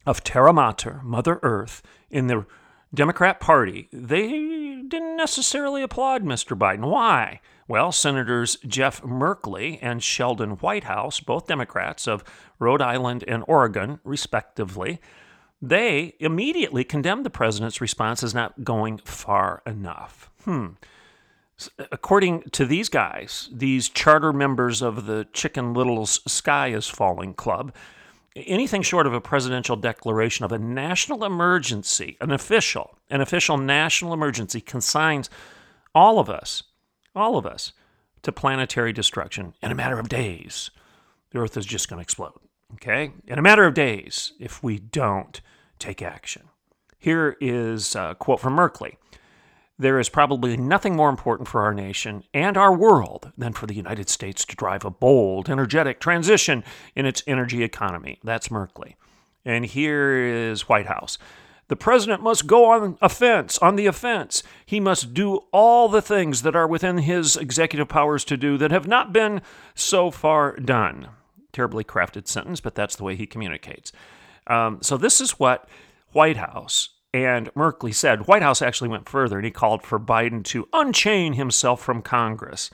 of 0.05 0.23
Terra 0.23 0.53
Mater, 0.53 1.01
Mother 1.03 1.39
Earth, 1.43 1.83
in 2.09 2.27
the 2.27 2.45
Democrat 2.93 3.39
Party, 3.39 3.87
they 3.91 4.29
didn't 4.87 5.17
necessarily 5.17 5.83
applaud 5.83 6.23
Mr. 6.23 6.57
Biden. 6.57 6.89
Why? 6.89 7.41
Well, 7.67 7.91
Senators 7.91 8.57
Jeff 8.65 9.01
Merkley 9.03 9.77
and 9.81 10.01
Sheldon 10.01 10.51
Whitehouse, 10.51 11.19
both 11.19 11.45
Democrats 11.45 12.07
of 12.07 12.23
Rhode 12.57 12.81
Island 12.81 13.23
and 13.27 13.43
Oregon, 13.47 13.99
respectively, 14.03 14.99
they 15.61 16.15
immediately 16.19 16.83
condemned 16.83 17.25
the 17.25 17.29
president's 17.29 17.81
response 17.81 18.23
as 18.23 18.33
not 18.33 18.63
going 18.63 18.97
far 18.99 19.61
enough. 19.65 20.29
Hmm. 20.43 20.67
According 21.91 22.43
to 22.51 22.65
these 22.65 22.87
guys, 22.87 23.49
these 23.51 23.89
charter 23.89 24.31
members 24.31 24.81
of 24.81 25.05
the 25.05 25.27
Chicken 25.33 25.73
Little's 25.73 26.21
Sky 26.31 26.69
is 26.69 26.87
Falling 26.87 27.33
Club, 27.33 27.73
anything 28.35 28.81
short 28.81 29.05
of 29.05 29.13
a 29.13 29.19
presidential 29.19 29.75
declaration 29.75 30.45
of 30.45 30.53
a 30.53 30.59
national 30.59 31.25
emergency, 31.25 32.15
an 32.21 32.31
official, 32.31 32.97
an 33.09 33.19
official 33.19 33.57
national 33.57 34.13
emergency 34.13 34.61
consigns 34.61 35.29
all 35.93 36.19
of 36.19 36.29
us, 36.29 36.63
all 37.13 37.37
of 37.37 37.45
us, 37.45 37.73
to 38.21 38.31
planetary 38.31 38.93
destruction 38.93 39.53
in 39.61 39.71
a 39.71 39.75
matter 39.75 39.99
of 39.99 40.07
days. 40.07 40.71
The 41.31 41.39
Earth 41.39 41.57
is 41.57 41.65
just 41.65 41.89
going 41.89 41.97
to 41.97 42.03
explode. 42.03 42.39
Okay? 42.75 43.11
In 43.27 43.39
a 43.39 43.41
matter 43.41 43.65
of 43.65 43.73
days, 43.73 44.33
if 44.39 44.63
we 44.63 44.79
don't 44.79 45.41
take 45.79 46.01
action. 46.01 46.43
Here 46.97 47.37
is 47.39 47.95
a 47.95 48.15
quote 48.19 48.41
from 48.41 48.55
Merkley 48.55 48.97
There 49.77 49.99
is 49.99 50.09
probably 50.09 50.57
nothing 50.57 50.95
more 50.95 51.09
important 51.09 51.47
for 51.47 51.61
our 51.61 51.73
nation 51.73 52.23
and 52.33 52.57
our 52.57 52.75
world 52.75 53.31
than 53.37 53.53
for 53.53 53.65
the 53.65 53.73
United 53.73 54.09
States 54.09 54.43
to 54.45 54.55
drive 54.55 54.83
a 54.83 54.91
bold, 54.91 55.49
energetic 55.49 55.99
transition 55.99 56.63
in 56.95 57.05
its 57.05 57.23
energy 57.25 57.63
economy. 57.63 58.19
That's 58.23 58.49
Merkley. 58.49 58.95
And 59.45 59.65
here 59.65 60.13
is 60.13 60.67
Whitehouse. 60.67 61.17
The 61.69 61.75
president 61.75 62.23
must 62.23 62.47
go 62.47 62.65
on 62.65 62.97
offense, 62.99 63.57
on 63.59 63.75
the 63.75 63.85
offense. 63.85 64.43
He 64.65 64.79
must 64.79 65.13
do 65.13 65.41
all 65.53 65.87
the 65.87 66.01
things 66.01 66.41
that 66.41 66.55
are 66.55 66.67
within 66.67 66.97
his 66.97 67.37
executive 67.37 67.87
powers 67.87 68.25
to 68.25 68.37
do 68.37 68.57
that 68.57 68.71
have 68.71 68.87
not 68.87 69.13
been 69.13 69.41
so 69.75 70.11
far 70.11 70.57
done 70.57 71.09
terribly 71.51 71.83
crafted 71.83 72.27
sentence, 72.27 72.59
but 72.59 72.75
that's 72.75 72.95
the 72.95 73.03
way 73.03 73.15
he 73.15 73.27
communicates. 73.27 73.91
Um, 74.47 74.79
so 74.81 74.97
this 74.97 75.21
is 75.21 75.39
what 75.39 75.67
Whitehouse 76.11 76.89
and 77.13 77.53
Merkley 77.53 77.93
said, 77.93 78.27
Whitehouse 78.27 78.61
actually 78.61 78.89
went 78.89 79.09
further 79.09 79.37
and 79.37 79.45
he 79.45 79.51
called 79.51 79.83
for 79.83 79.99
Biden 79.99 80.43
to 80.45 80.67
unchain 80.73 81.33
himself 81.33 81.81
from 81.81 82.01
Congress 82.01 82.69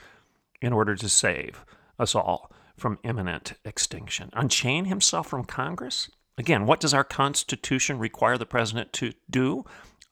in 0.60 0.72
order 0.72 0.94
to 0.94 1.08
save 1.08 1.64
us 1.98 2.14
all 2.14 2.50
from 2.76 2.98
imminent 3.02 3.54
extinction. 3.64 4.30
Unchain 4.34 4.86
himself 4.86 5.26
from 5.26 5.44
Congress? 5.44 6.10
Again, 6.38 6.66
what 6.66 6.80
does 6.80 6.92
our 6.92 7.04
Constitution 7.04 7.98
require 7.98 8.36
the 8.36 8.44
president 8.44 8.92
to 8.94 9.12
do? 9.30 9.64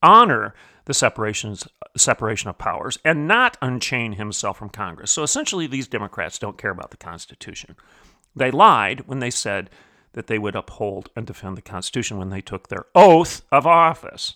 Honor 0.02 0.54
the 0.86 0.94
separations, 0.94 1.66
separation 1.96 2.48
of 2.48 2.58
powers 2.58 2.98
and 3.04 3.28
not 3.28 3.56
unchain 3.60 4.12
himself 4.12 4.58
from 4.58 4.70
Congress. 4.70 5.10
So 5.10 5.22
essentially, 5.22 5.66
these 5.66 5.88
Democrats 5.88 6.38
don't 6.38 6.58
care 6.58 6.70
about 6.70 6.90
the 6.90 6.96
Constitution. 6.96 7.76
They 8.36 8.50
lied 8.50 9.06
when 9.06 9.20
they 9.20 9.30
said 9.30 9.70
that 10.12 10.26
they 10.26 10.38
would 10.38 10.56
uphold 10.56 11.10
and 11.14 11.26
defend 11.26 11.56
the 11.56 11.62
Constitution 11.62 12.18
when 12.18 12.30
they 12.30 12.40
took 12.40 12.68
their 12.68 12.86
oath 12.94 13.42
of 13.52 13.66
office. 13.66 14.34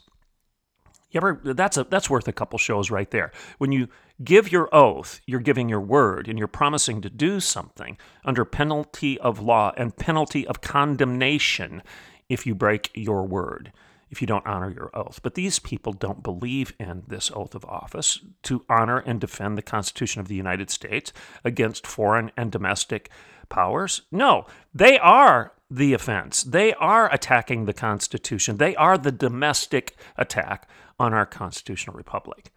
You 1.11 1.19
ever 1.19 1.40
that's 1.43 1.78
a 1.78 1.85
that's 1.85 2.11
worth 2.11 2.28
a 2.28 2.33
couple 2.33 2.59
shows 2.59 2.90
right 2.90 3.11
there. 3.11 3.33
When 3.57 3.73
you 3.73 3.88
give 4.23 4.52
your 4.52 4.69
oath, 4.75 5.21
you're 5.25 5.40
giving 5.40 5.69
your 5.69 5.81
word 5.81 6.28
and 6.28 6.38
you're 6.38 6.49
promising 6.49 7.00
to 7.00 7.09
do 7.09 7.40
something 7.40 7.97
under 8.25 8.45
penalty 8.45 9.19
of 9.21 9.40
law 9.40 9.73
and 9.76 9.97
penalty 9.97 10.47
of 10.47 10.61
condemnation 10.61 11.83
if 12.28 12.47
you 12.47 12.55
break 12.55 12.90
your 12.95 13.26
word, 13.26 13.73
if 14.11 14.21
you 14.21 14.26
don't 14.26 14.47
honor 14.47 14.71
your 14.71 14.90
oath. 14.93 15.21
But 15.23 15.35
these 15.35 15.59
people 15.59 15.95
don't 15.95 16.23
believe 16.23 16.75
in 16.78 17.05
this 17.07 17.31
oath 17.35 17.55
of 17.55 17.64
office 17.64 18.21
to 18.43 18.67
honor 18.69 18.99
and 18.99 19.19
defend 19.19 19.57
the 19.57 19.62
Constitution 19.62 20.21
of 20.21 20.28
the 20.28 20.35
United 20.35 20.69
States 20.69 21.14
against 21.43 21.87
foreign 21.87 22.31
and 22.37 22.52
domestic 22.52 23.09
powers. 23.49 24.02
No, 24.11 24.47
they 24.75 24.99
are 24.99 25.52
the 25.71 25.93
offense. 25.93 26.43
They 26.43 26.73
are 26.75 27.12
attacking 27.12 27.64
the 27.64 27.73
Constitution. 27.73 28.57
They 28.57 28.75
are 28.76 28.97
the 28.97 29.12
domestic 29.12 29.97
attack 30.17 30.69
on 30.99 31.12
our 31.12 31.26
constitutional 31.26 31.97
republic. 31.97 32.50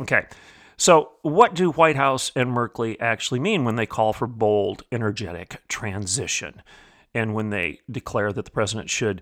Okay, 0.00 0.26
so 0.76 1.10
what 1.22 1.54
do 1.54 1.72
Whitehouse 1.72 2.30
and 2.36 2.50
Merkley 2.50 2.96
actually 3.00 3.40
mean 3.40 3.64
when 3.64 3.76
they 3.76 3.86
call 3.86 4.12
for 4.12 4.26
bold, 4.26 4.84
energetic 4.92 5.60
transition 5.68 6.62
and 7.14 7.34
when 7.34 7.50
they 7.50 7.80
declare 7.90 8.32
that 8.32 8.44
the 8.44 8.50
president 8.50 8.88
should 8.88 9.20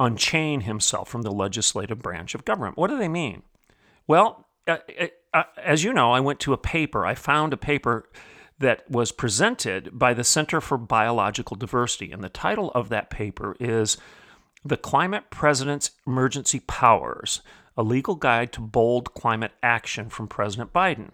unchain 0.00 0.62
himself 0.62 1.08
from 1.08 1.22
the 1.22 1.30
legislative 1.30 2.00
branch 2.00 2.34
of 2.34 2.44
government? 2.44 2.78
What 2.78 2.88
do 2.88 2.98
they 2.98 3.08
mean? 3.08 3.42
Well, 4.06 4.46
uh, 4.66 4.78
uh, 5.34 5.42
as 5.62 5.84
you 5.84 5.92
know, 5.92 6.12
I 6.12 6.20
went 6.20 6.40
to 6.40 6.52
a 6.52 6.58
paper, 6.58 7.04
I 7.04 7.14
found 7.14 7.52
a 7.52 7.58
paper 7.58 8.08
that 8.58 8.88
was 8.90 9.12
presented 9.12 9.98
by 9.98 10.14
the 10.14 10.24
Center 10.24 10.60
for 10.60 10.78
Biological 10.78 11.56
Diversity. 11.56 12.12
And 12.12 12.22
the 12.22 12.28
title 12.28 12.70
of 12.72 12.88
that 12.88 13.10
paper 13.10 13.56
is 13.58 13.96
The 14.64 14.76
Climate 14.76 15.30
President's 15.30 15.90
Emergency 16.06 16.60
Powers 16.60 17.42
A 17.76 17.82
Legal 17.82 18.14
Guide 18.14 18.52
to 18.52 18.60
Bold 18.60 19.14
Climate 19.14 19.52
Action 19.62 20.08
from 20.08 20.28
President 20.28 20.72
Biden. 20.72 21.10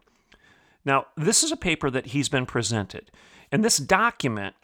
Now, 0.84 1.06
this 1.16 1.42
is 1.42 1.52
a 1.52 1.56
paper 1.56 1.90
that 1.90 2.06
he's 2.06 2.28
been 2.28 2.46
presented. 2.46 3.10
And 3.52 3.64
this 3.64 3.78
document 3.78 4.54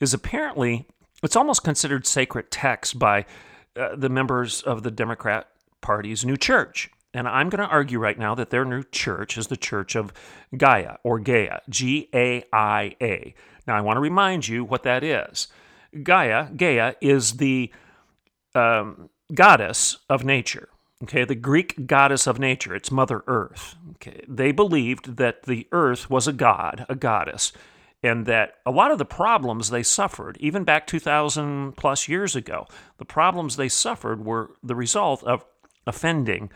is 0.00 0.14
apparently, 0.14 0.86
it's 1.22 1.36
almost 1.36 1.64
considered 1.64 2.06
sacred 2.06 2.50
text 2.50 2.98
by 2.98 3.24
uh, 3.76 3.96
the 3.96 4.08
members 4.08 4.62
of 4.62 4.82
the 4.82 4.90
Democrat 4.90 5.48
Party's 5.80 6.24
new 6.24 6.36
church. 6.36 6.90
And 7.16 7.26
I'm 7.26 7.48
going 7.48 7.66
to 7.66 7.72
argue 7.72 7.98
right 7.98 8.18
now 8.18 8.34
that 8.34 8.50
their 8.50 8.66
new 8.66 8.82
church 8.82 9.38
is 9.38 9.46
the 9.46 9.56
Church 9.56 9.96
of 9.96 10.12
Gaia 10.54 10.96
or 11.02 11.18
Gaia, 11.18 11.60
G 11.70 12.10
A 12.12 12.44
I 12.52 12.94
A. 13.00 13.34
Now, 13.66 13.74
I 13.74 13.80
want 13.80 13.96
to 13.96 14.02
remind 14.02 14.46
you 14.46 14.62
what 14.64 14.82
that 14.82 15.02
is. 15.02 15.48
Gaia, 16.02 16.50
Gaia 16.54 16.94
is 17.00 17.38
the 17.38 17.72
um, 18.54 19.08
goddess 19.32 19.96
of 20.10 20.26
nature. 20.26 20.68
Okay, 21.04 21.24
the 21.24 21.34
Greek 21.34 21.86
goddess 21.86 22.26
of 22.26 22.38
nature. 22.38 22.74
It's 22.74 22.90
Mother 22.90 23.24
Earth. 23.26 23.76
Okay, 23.94 24.22
they 24.28 24.52
believed 24.52 25.16
that 25.16 25.44
the 25.44 25.66
Earth 25.72 26.10
was 26.10 26.28
a 26.28 26.34
god, 26.34 26.84
a 26.90 26.94
goddess, 26.94 27.50
and 28.02 28.26
that 28.26 28.56
a 28.66 28.70
lot 28.70 28.90
of 28.90 28.98
the 28.98 29.06
problems 29.06 29.70
they 29.70 29.82
suffered, 29.82 30.36
even 30.38 30.64
back 30.64 30.86
2,000 30.86 31.78
plus 31.78 32.08
years 32.08 32.36
ago, 32.36 32.66
the 32.98 33.06
problems 33.06 33.56
they 33.56 33.70
suffered 33.70 34.22
were 34.22 34.50
the 34.62 34.74
result 34.74 35.24
of 35.24 35.46
offending 35.86 36.50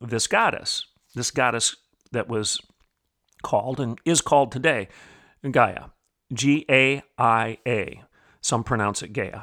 this 0.00 0.26
goddess, 0.26 0.86
this 1.14 1.30
goddess 1.30 1.76
that 2.12 2.28
was 2.28 2.60
called 3.42 3.80
and 3.80 3.98
is 4.04 4.20
called 4.20 4.52
today 4.52 4.88
Gaia, 5.50 5.86
G 6.32 6.64
A 6.70 7.02
I 7.18 7.58
A. 7.66 8.02
Some 8.40 8.64
pronounce 8.64 9.02
it 9.02 9.12
Gaia. 9.12 9.42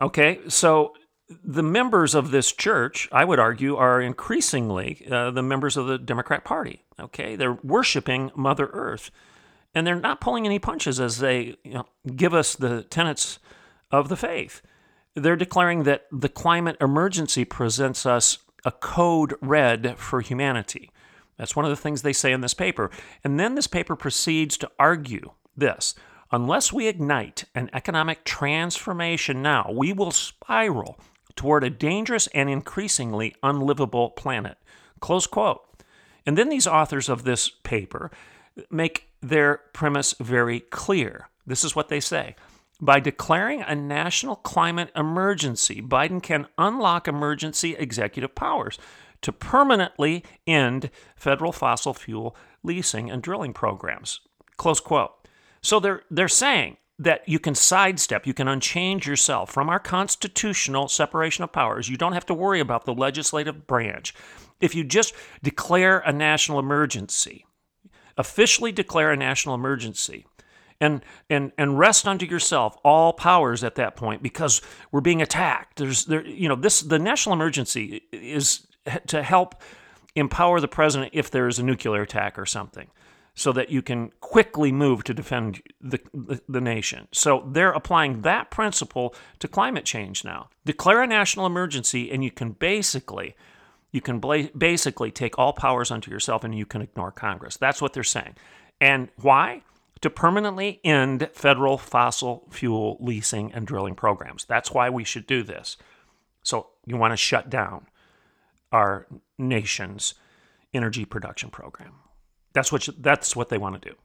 Okay, 0.00 0.40
so 0.48 0.92
the 1.42 1.62
members 1.62 2.14
of 2.14 2.30
this 2.30 2.52
church, 2.52 3.08
I 3.12 3.24
would 3.24 3.38
argue, 3.38 3.76
are 3.76 4.00
increasingly 4.00 5.06
uh, 5.10 5.30
the 5.30 5.42
members 5.42 5.76
of 5.76 5.86
the 5.86 5.98
Democrat 5.98 6.44
Party. 6.44 6.84
Okay, 7.00 7.36
they're 7.36 7.58
worshiping 7.62 8.30
Mother 8.34 8.68
Earth, 8.72 9.10
and 9.74 9.86
they're 9.86 9.96
not 9.96 10.20
pulling 10.20 10.46
any 10.46 10.58
punches 10.58 11.00
as 11.00 11.18
they 11.18 11.56
you 11.64 11.74
know, 11.74 11.86
give 12.14 12.34
us 12.34 12.54
the 12.54 12.82
tenets 12.82 13.38
of 13.90 14.08
the 14.08 14.16
faith. 14.16 14.62
They're 15.14 15.36
declaring 15.36 15.84
that 15.84 16.06
the 16.10 16.28
climate 16.28 16.76
emergency 16.80 17.44
presents 17.44 18.04
us 18.04 18.38
a 18.64 18.72
code 18.72 19.34
red 19.40 19.98
for 19.98 20.20
humanity. 20.20 20.90
That's 21.36 21.56
one 21.56 21.64
of 21.64 21.70
the 21.70 21.76
things 21.76 22.02
they 22.02 22.12
say 22.12 22.32
in 22.32 22.40
this 22.40 22.54
paper. 22.54 22.90
And 23.22 23.38
then 23.38 23.54
this 23.54 23.66
paper 23.66 23.96
proceeds 23.96 24.56
to 24.58 24.70
argue 24.78 25.32
this 25.56 25.94
unless 26.32 26.72
we 26.72 26.88
ignite 26.88 27.44
an 27.54 27.70
economic 27.72 28.24
transformation 28.24 29.40
now, 29.40 29.70
we 29.72 29.92
will 29.92 30.10
spiral 30.10 30.98
toward 31.36 31.62
a 31.62 31.70
dangerous 31.70 32.26
and 32.28 32.48
increasingly 32.48 33.34
unlivable 33.42 34.10
planet. 34.10 34.58
Close 35.00 35.26
quote. 35.26 35.62
And 36.26 36.38
then 36.38 36.48
these 36.48 36.66
authors 36.66 37.08
of 37.08 37.24
this 37.24 37.48
paper 37.48 38.10
make 38.70 39.08
their 39.20 39.58
premise 39.72 40.14
very 40.20 40.60
clear. 40.60 41.28
This 41.46 41.64
is 41.64 41.76
what 41.76 41.88
they 41.88 42.00
say 42.00 42.36
by 42.80 43.00
declaring 43.00 43.62
a 43.62 43.74
national 43.74 44.36
climate 44.36 44.90
emergency, 44.96 45.80
Biden 45.80 46.22
can 46.22 46.48
unlock 46.58 47.06
emergency 47.06 47.74
executive 47.76 48.34
powers 48.34 48.78
to 49.22 49.32
permanently 49.32 50.24
end 50.46 50.90
federal 51.16 51.52
fossil 51.52 51.94
fuel 51.94 52.36
leasing 52.62 53.10
and 53.10 53.22
drilling 53.22 53.52
programs. 53.52 54.20
Close 54.56 54.80
quote. 54.80 55.12
So 55.62 55.80
they're 55.80 56.02
they're 56.10 56.28
saying 56.28 56.76
that 56.98 57.28
you 57.28 57.38
can 57.38 57.54
sidestep, 57.54 58.26
you 58.26 58.34
can 58.34 58.46
unchange 58.46 59.06
yourself 59.06 59.50
from 59.50 59.68
our 59.68 59.80
constitutional 59.80 60.88
separation 60.88 61.42
of 61.42 61.52
powers. 61.52 61.88
You 61.88 61.96
don't 61.96 62.12
have 62.12 62.26
to 62.26 62.34
worry 62.34 62.60
about 62.60 62.84
the 62.84 62.94
legislative 62.94 63.66
branch. 63.66 64.14
If 64.60 64.74
you 64.74 64.84
just 64.84 65.14
declare 65.42 65.98
a 66.00 66.12
national 66.12 66.58
emergency, 66.60 67.46
officially 68.16 68.70
declare 68.70 69.10
a 69.10 69.16
national 69.16 69.54
emergency, 69.54 70.26
and 70.80 71.04
and 71.30 71.52
and 71.58 71.78
rest 71.78 72.06
unto 72.06 72.26
yourself 72.26 72.76
all 72.84 73.12
powers 73.12 73.62
at 73.64 73.74
that 73.76 73.96
point 73.96 74.22
because 74.22 74.60
we're 74.90 75.00
being 75.00 75.22
attacked 75.22 75.78
there's 75.78 76.04
there 76.06 76.26
you 76.26 76.48
know 76.48 76.56
this 76.56 76.80
the 76.80 76.98
national 76.98 77.32
emergency 77.32 78.02
is 78.12 78.66
to 79.06 79.22
help 79.22 79.62
empower 80.14 80.60
the 80.60 80.68
president 80.68 81.10
if 81.14 81.30
there 81.30 81.48
is 81.48 81.58
a 81.58 81.62
nuclear 81.62 82.02
attack 82.02 82.38
or 82.38 82.46
something 82.46 82.88
so 83.34 83.52
that 83.52 83.68
you 83.68 83.82
can 83.82 84.12
quickly 84.20 84.70
move 84.70 85.02
to 85.02 85.12
defend 85.12 85.60
the, 85.80 85.98
the, 86.12 86.40
the, 86.48 86.60
nation. 86.60 87.08
So 87.10 87.44
they're 87.50 87.72
applying 87.72 88.22
that 88.22 88.50
principle 88.50 89.12
to 89.40 89.48
climate 89.48 89.84
change 89.84 90.24
now. 90.24 90.50
Declare 90.64 91.02
a 91.02 91.06
national 91.08 91.44
emergency, 91.44 92.12
and 92.12 92.22
you 92.22 92.30
can 92.30 92.52
basically 92.52 93.34
you 93.90 94.00
can 94.00 94.18
bla- 94.18 94.50
basically 94.56 95.10
take 95.10 95.38
all 95.38 95.52
powers 95.52 95.90
unto 95.90 96.10
yourself, 96.10 96.42
and 96.42 96.56
you 96.56 96.66
can 96.66 96.82
ignore 96.82 97.12
Congress. 97.12 97.56
That's 97.56 97.80
what 97.80 97.92
they're 97.92 98.02
saying. 98.02 98.34
And 98.80 99.08
why? 99.20 99.62
To 100.04 100.10
permanently 100.10 100.80
end 100.84 101.30
federal 101.32 101.78
fossil 101.78 102.46
fuel 102.50 102.98
leasing 103.00 103.50
and 103.54 103.66
drilling 103.66 103.94
programs. 103.94 104.44
That's 104.44 104.70
why 104.70 104.90
we 104.90 105.02
should 105.02 105.26
do 105.26 105.42
this. 105.42 105.78
So, 106.42 106.68
you 106.84 106.98
want 106.98 107.12
to 107.12 107.16
shut 107.16 107.48
down 107.48 107.86
our 108.70 109.06
nation's 109.38 110.12
energy 110.74 111.06
production 111.06 111.48
program. 111.48 111.94
That's 112.52 112.70
what 112.70 112.86
you, 112.86 112.92
that's 112.98 113.34
what 113.34 113.48
they 113.48 113.56
want 113.56 113.80
to 113.80 113.88
do. 113.88 113.96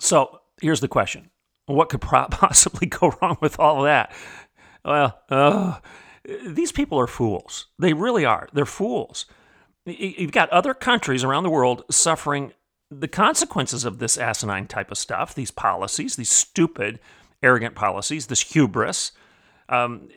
So, 0.00 0.40
here's 0.60 0.80
the 0.80 0.88
question. 0.88 1.30
What 1.66 1.88
could 1.88 2.00
possibly 2.00 2.88
go 2.88 3.12
wrong 3.22 3.38
with 3.40 3.60
all 3.60 3.82
that? 3.82 4.12
Well, 4.84 5.20
uh, 5.30 5.78
these 6.44 6.72
people 6.72 6.98
are 6.98 7.06
fools. 7.06 7.68
They 7.78 7.92
really 7.92 8.24
are. 8.24 8.48
They're 8.52 8.66
fools. 8.66 9.26
You've 9.84 10.32
got 10.32 10.50
other 10.50 10.74
countries 10.74 11.22
around 11.22 11.44
the 11.44 11.50
world 11.50 11.84
suffering 11.92 12.54
the 12.90 13.08
consequences 13.08 13.84
of 13.84 13.98
this 13.98 14.16
asinine 14.16 14.66
type 14.66 14.90
of 14.90 14.98
stuff, 14.98 15.34
these 15.34 15.50
policies, 15.50 16.16
these 16.16 16.30
stupid, 16.30 17.00
arrogant 17.42 17.74
policies, 17.74 18.26
this 18.26 18.42
hubris, 18.52 19.12
um, 19.68 20.08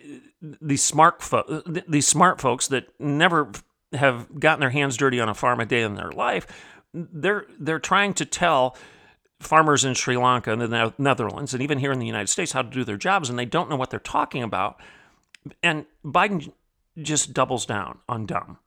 these 0.42 0.84
smart 0.84 1.22
fo- 1.22 1.64
these 1.88 2.08
smart 2.08 2.40
folks 2.40 2.68
that 2.68 2.88
never 3.00 3.52
have 3.94 4.40
gotten 4.40 4.60
their 4.60 4.70
hands 4.70 4.98
dirty 4.98 5.20
on 5.20 5.30
a 5.30 5.34
farm 5.34 5.60
a 5.60 5.66
day 5.66 5.82
in 5.82 5.96
their 5.96 6.12
life, 6.12 6.46
they're 6.94 7.46
they're 7.60 7.80
trying 7.80 8.14
to 8.14 8.26
tell 8.26 8.78
farmers 9.40 9.84
in 9.86 9.94
Sri 9.94 10.18
Lanka 10.18 10.52
and 10.52 10.62
the 10.62 10.94
Netherlands 10.98 11.54
and 11.54 11.64
even 11.64 11.80
here 11.80 11.92
in 11.92 12.00
the 12.00 12.06
United 12.06 12.28
States 12.28 12.52
how 12.52 12.62
to 12.62 12.70
do 12.70 12.84
their 12.84 12.98
jobs, 12.98 13.30
and 13.30 13.40
they 13.40 13.46
don't 13.46 13.70
know 13.70 13.76
what 13.76 13.90
they're 13.90 14.00
talking 14.00 14.44
about. 14.44 14.80
And 15.64 15.86
Biden 16.06 16.52
just 17.02 17.34
doubles 17.34 17.66
down 17.66 18.00
on 18.08 18.26
dumb. 18.26 18.58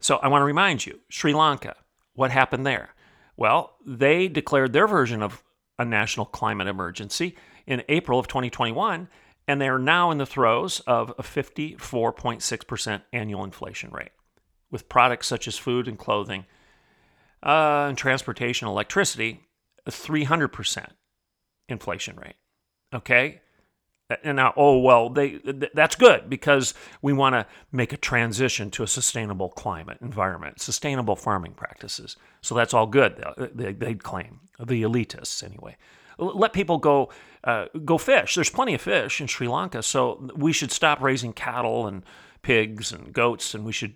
So 0.00 0.16
I 0.16 0.28
want 0.28 0.42
to 0.42 0.46
remind 0.46 0.84
you 0.84 1.00
Sri 1.08 1.32
Lanka, 1.32 1.76
what 2.14 2.30
happened 2.30 2.66
there? 2.66 2.94
Well, 3.36 3.76
they 3.84 4.28
declared 4.28 4.72
their 4.72 4.86
version 4.86 5.22
of 5.22 5.42
a 5.78 5.84
national 5.84 6.26
climate 6.26 6.68
emergency 6.68 7.36
in 7.66 7.82
April 7.88 8.18
of 8.18 8.28
2021, 8.28 9.08
and 9.48 9.60
they 9.60 9.68
are 9.68 9.78
now 9.78 10.10
in 10.10 10.18
the 10.18 10.26
throes 10.26 10.80
of 10.80 11.10
a 11.18 11.22
54.6% 11.22 13.02
annual 13.12 13.44
inflation 13.44 13.90
rate, 13.90 14.12
with 14.70 14.88
products 14.88 15.26
such 15.26 15.48
as 15.48 15.58
food 15.58 15.88
and 15.88 15.98
clothing 15.98 16.44
uh, 17.42 17.86
and 17.88 17.98
transportation, 17.98 18.68
electricity, 18.68 19.40
a 19.86 19.90
300% 19.90 20.86
inflation 21.68 22.16
rate. 22.16 22.36
Okay? 22.94 23.40
And 24.22 24.36
now, 24.36 24.52
oh 24.56 24.78
well, 24.78 25.08
they 25.08 25.40
that's 25.74 25.96
good 25.96 26.28
because 26.28 26.74
we 27.00 27.12
want 27.12 27.34
to 27.34 27.46
make 27.70 27.92
a 27.92 27.96
transition 27.96 28.70
to 28.72 28.82
a 28.82 28.86
sustainable 28.86 29.50
climate 29.50 29.98
environment, 30.00 30.60
sustainable 30.60 31.16
farming 31.16 31.52
practices. 31.52 32.16
So 32.40 32.54
that's 32.54 32.74
all 32.74 32.86
good. 32.86 33.22
They, 33.54 33.72
would 33.72 34.02
claim 34.02 34.40
the 34.58 34.82
elitists 34.82 35.42
anyway. 35.42 35.76
Let 36.18 36.52
people 36.52 36.78
go 36.78 37.10
uh, 37.44 37.66
go 37.84 37.98
fish. 37.98 38.34
There's 38.34 38.50
plenty 38.50 38.74
of 38.74 38.80
fish 38.80 39.20
in 39.20 39.26
Sri 39.26 39.48
Lanka, 39.48 39.82
so 39.82 40.28
we 40.36 40.52
should 40.52 40.70
stop 40.70 41.00
raising 41.00 41.32
cattle 41.32 41.86
and 41.86 42.04
pigs 42.42 42.92
and 42.92 43.12
goats, 43.12 43.54
and 43.54 43.64
we 43.64 43.72
should 43.72 43.94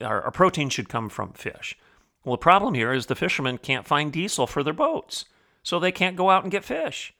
our, 0.00 0.22
our 0.22 0.30
protein 0.30 0.68
should 0.68 0.88
come 0.88 1.08
from 1.08 1.32
fish. 1.32 1.76
Well, 2.24 2.34
the 2.34 2.38
problem 2.38 2.74
here 2.74 2.92
is 2.92 3.06
the 3.06 3.14
fishermen 3.14 3.58
can't 3.58 3.86
find 3.86 4.12
diesel 4.12 4.46
for 4.46 4.62
their 4.62 4.72
boats, 4.72 5.24
so 5.62 5.78
they 5.78 5.92
can't 5.92 6.16
go 6.16 6.30
out 6.30 6.42
and 6.42 6.52
get 6.52 6.64
fish. 6.64 7.14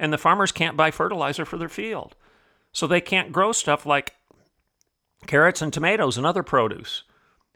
And 0.00 0.12
the 0.12 0.18
farmers 0.18 0.50
can't 0.50 0.76
buy 0.76 0.90
fertilizer 0.90 1.44
for 1.44 1.58
their 1.58 1.68
field. 1.68 2.16
So 2.72 2.86
they 2.86 3.00
can't 3.00 3.30
grow 3.30 3.52
stuff 3.52 3.84
like 3.84 4.14
carrots 5.26 5.60
and 5.60 5.72
tomatoes 5.72 6.16
and 6.16 6.26
other 6.26 6.42
produce. 6.42 7.04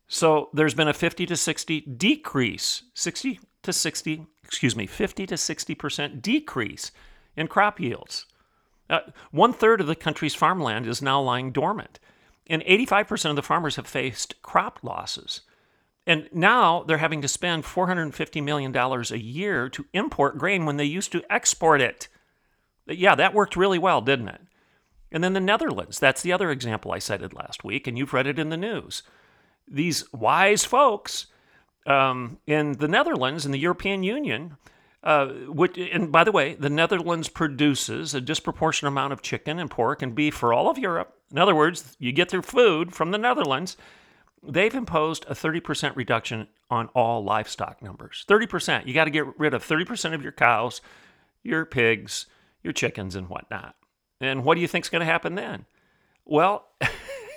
So 0.06 0.50
there's 0.52 0.74
been 0.74 0.86
a 0.86 0.92
50 0.92 1.24
to 1.26 1.36
60 1.36 1.80
decrease, 1.80 2.82
60 2.92 3.40
to 3.62 3.72
60, 3.72 4.26
excuse 4.44 4.76
me, 4.76 4.86
50 4.86 5.26
to 5.26 5.34
60% 5.34 6.20
decrease 6.20 6.92
in 7.34 7.48
crop 7.48 7.80
yields. 7.80 8.26
Uh, 8.90 9.00
one 9.30 9.54
third 9.54 9.80
of 9.80 9.86
the 9.86 9.96
country's 9.96 10.34
farmland 10.34 10.86
is 10.86 11.00
now 11.00 11.20
lying 11.20 11.50
dormant, 11.50 11.98
and 12.46 12.62
85% 12.64 13.30
of 13.30 13.36
the 13.36 13.42
farmers 13.42 13.76
have 13.76 13.86
faced 13.86 14.40
crop 14.42 14.80
losses. 14.82 15.40
And 16.06 16.28
now 16.32 16.82
they're 16.82 16.98
having 16.98 17.22
to 17.22 17.28
spend 17.28 17.64
$450 17.64 18.42
million 18.42 18.76
a 18.76 19.16
year 19.16 19.70
to 19.70 19.86
import 19.94 20.36
grain 20.36 20.66
when 20.66 20.76
they 20.76 20.84
used 20.84 21.12
to 21.12 21.24
export 21.32 21.80
it. 21.80 22.08
Yeah, 22.86 23.14
that 23.14 23.34
worked 23.34 23.56
really 23.56 23.78
well, 23.78 24.00
didn't 24.00 24.28
it? 24.28 24.40
And 25.12 25.22
then 25.22 25.32
the 25.32 25.40
Netherlands, 25.40 25.98
that's 25.98 26.22
the 26.22 26.32
other 26.32 26.50
example 26.50 26.92
I 26.92 26.98
cited 26.98 27.32
last 27.32 27.64
week, 27.64 27.86
and 27.86 27.96
you've 27.96 28.12
read 28.12 28.26
it 28.26 28.38
in 28.38 28.48
the 28.48 28.56
news. 28.56 29.02
These 29.68 30.12
wise 30.12 30.64
folks 30.64 31.26
um, 31.86 32.38
in 32.46 32.72
the 32.72 32.88
Netherlands, 32.88 33.46
in 33.46 33.52
the 33.52 33.58
European 33.58 34.02
Union, 34.02 34.56
uh, 35.02 35.26
which, 35.48 35.78
and 35.78 36.10
by 36.10 36.24
the 36.24 36.32
way, 36.32 36.54
the 36.54 36.70
Netherlands 36.70 37.28
produces 37.28 38.14
a 38.14 38.20
disproportionate 38.20 38.92
amount 38.92 39.12
of 39.12 39.22
chicken 39.22 39.58
and 39.58 39.70
pork 39.70 40.02
and 40.02 40.14
beef 40.14 40.34
for 40.34 40.52
all 40.52 40.68
of 40.68 40.78
Europe. 40.78 41.14
In 41.30 41.38
other 41.38 41.54
words, 41.54 41.96
you 41.98 42.10
get 42.10 42.30
their 42.30 42.42
food 42.42 42.92
from 42.92 43.10
the 43.10 43.18
Netherlands 43.18 43.76
they've 44.46 44.74
imposed 44.74 45.24
a 45.28 45.34
30% 45.34 45.96
reduction 45.96 46.48
on 46.70 46.88
all 46.88 47.24
livestock 47.24 47.82
numbers. 47.82 48.24
30%. 48.28 48.86
You 48.86 48.94
got 48.94 49.04
to 49.04 49.10
get 49.10 49.38
rid 49.38 49.54
of 49.54 49.64
30% 49.64 50.14
of 50.14 50.22
your 50.22 50.32
cows, 50.32 50.80
your 51.42 51.64
pigs, 51.64 52.26
your 52.64 52.72
chickens, 52.72 53.14
and 53.14 53.28
whatnot. 53.28 53.76
And 54.20 54.44
what 54.44 54.56
do 54.56 54.60
you 54.60 54.68
think's 54.68 54.88
going 54.88 55.00
to 55.00 55.06
happen 55.06 55.34
then? 55.34 55.66
Well, 56.24 56.66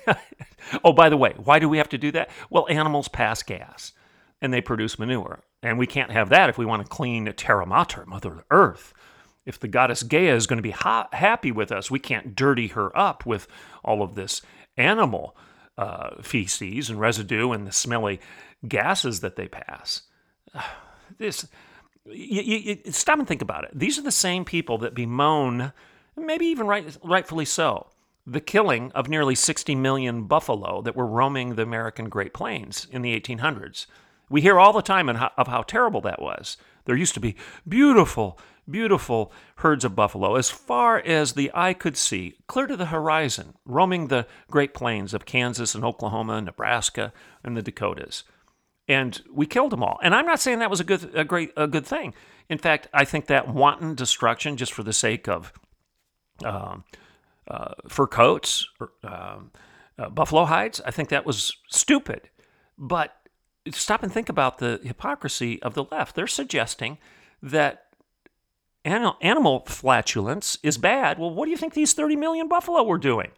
oh, 0.84 0.94
by 0.94 1.10
the 1.10 1.18
way, 1.18 1.34
why 1.38 1.60
do 1.60 1.70
we 1.70 1.78
have 1.78 1.90
to 1.90 1.98
do 1.98 2.12
that? 2.14 2.30
Well, 2.50 2.68
animals 2.70 3.08
pass 3.08 3.44
gas 3.44 3.92
and 4.42 4.54
they 4.54 4.62
produce 4.62 5.00
manure. 5.00 5.44
And 5.64 5.78
we 5.78 5.88
can't 5.88 6.12
have 6.12 6.30
that 6.30 6.50
if 6.50 6.58
we 6.58 6.66
want 6.66 6.84
to 6.84 6.90
clean 6.90 7.32
Terra 7.34 7.66
Mater, 7.66 8.06
Mother 8.06 8.46
Earth. 8.52 8.94
If 9.46 9.60
the 9.60 9.68
goddess 9.68 10.04
Gaia 10.04 10.36
is 10.36 10.48
going 10.48 10.58
to 10.58 10.64
be 10.64 10.72
ha- 10.72 11.10
happy 11.14 11.52
with 11.52 11.72
us, 11.72 11.90
we 11.90 12.00
can't 12.00 12.36
dirty 12.36 12.68
her 12.68 12.96
up 12.98 13.26
with 13.26 13.48
all 13.84 14.02
of 14.04 14.16
this 14.16 14.42
animal 14.76 15.36
uh, 15.78 16.22
feces 16.22 16.90
and 16.90 17.00
residue 17.00 17.52
and 17.52 17.66
the 17.66 17.72
smelly 17.72 18.20
gases 18.68 19.22
that 19.22 19.36
they 19.36 19.48
pass. 19.48 20.04
This, 21.18 21.48
you, 22.12 22.42
you, 22.42 22.78
you, 22.86 22.92
stop 22.92 23.20
and 23.20 23.28
think 23.28 23.42
about 23.42 23.64
it. 23.64 23.72
These 23.74 23.98
are 23.98 24.04
the 24.04 24.12
same 24.12 24.46
people 24.46 24.78
that 24.80 24.94
bemoan, 24.94 25.74
maybe 26.16 26.46
even 26.46 26.68
right, 26.68 26.98
rightfully 27.04 27.46
so, 27.46 27.88
the 28.26 28.42
killing 28.42 28.92
of 28.94 29.08
nearly 29.08 29.36
60 29.36 29.76
million 29.76 30.24
buffalo 30.24 30.82
that 30.82 30.96
were 30.96 31.08
roaming 31.08 31.56
the 31.56 31.64
American 31.64 32.10
Great 32.10 32.34
Plains 32.34 32.88
in 32.92 33.02
the 33.02 33.20
1800s. 33.20 33.86
We 34.30 34.42
hear 34.42 34.60
all 34.60 34.74
the 34.74 34.82
time 34.82 35.08
of 35.10 35.48
how 35.48 35.64
terrible 35.64 36.02
that 36.02 36.22
was. 36.22 36.58
There 36.86 36.96
used 36.96 37.14
to 37.14 37.22
be 37.22 37.36
beautiful, 37.68 38.38
beautiful 38.70 39.32
herds 39.58 39.86
of 39.86 39.96
buffalo 39.96 40.36
as 40.36 40.50
far 40.50 41.00
as 41.00 41.34
the 41.34 41.52
eye 41.54 41.74
could 41.74 41.96
see, 41.96 42.36
clear 42.48 42.68
to 42.68 42.76
the 42.76 42.88
horizon, 42.88 43.54
roaming 43.66 44.08
the 44.08 44.28
Great 44.52 44.74
Plains 44.74 45.14
of 45.14 45.26
Kansas 45.26 45.76
and 45.76 45.86
Oklahoma, 45.86 46.42
Nebraska, 46.42 47.14
and 47.44 47.56
the 47.56 47.62
Dakotas. 47.62 48.24
And 48.88 49.22
we 49.32 49.46
killed 49.46 49.72
them 49.72 49.84
all. 49.84 50.00
And 50.02 50.16
I'm 50.16 50.26
not 50.26 50.40
saying 50.40 50.60
that 50.60 50.70
was 50.70 50.80
a 50.80 50.86
good, 50.86 51.14
a 51.14 51.26
great, 51.26 51.52
a 51.58 51.68
good 51.68 51.86
thing. 51.86 52.14
In 52.50 52.58
fact, 52.58 52.88
I 52.94 53.04
think 53.04 53.28
that 53.28 53.54
wanton 53.54 53.96
destruction, 53.96 54.56
just 54.56 54.72
for 54.72 54.84
the 54.84 54.94
sake 54.94 55.28
of 55.28 55.52
uh, 56.44 56.78
uh, 57.48 57.74
fur 57.90 58.08
coats, 58.08 58.68
or, 58.80 58.92
uh, 59.04 59.40
uh, 60.00 60.10
buffalo 60.10 60.46
hides, 60.46 60.80
I 60.86 60.92
think 60.92 61.10
that 61.10 61.26
was 61.26 61.58
stupid. 61.70 62.30
But 62.78 63.16
stop 63.72 64.04
and 64.04 64.12
think 64.12 64.30
about 64.30 64.60
the 64.60 64.80
hypocrisy 64.84 65.62
of 65.62 65.74
the 65.74 65.86
left. 65.86 66.16
They're 66.16 66.28
suggesting 66.28 66.98
that 67.42 67.88
animal 68.86 69.66
flatulence 69.66 70.58
is 70.64 70.78
bad. 70.78 71.20
Well, 71.20 71.34
what 71.34 71.46
do 71.46 71.52
you 71.52 71.58
think 71.58 71.74
these 71.74 71.94
30 71.94 72.16
million 72.16 72.48
buffalo 72.48 72.84
were 72.84 72.98
doing? 72.98 73.32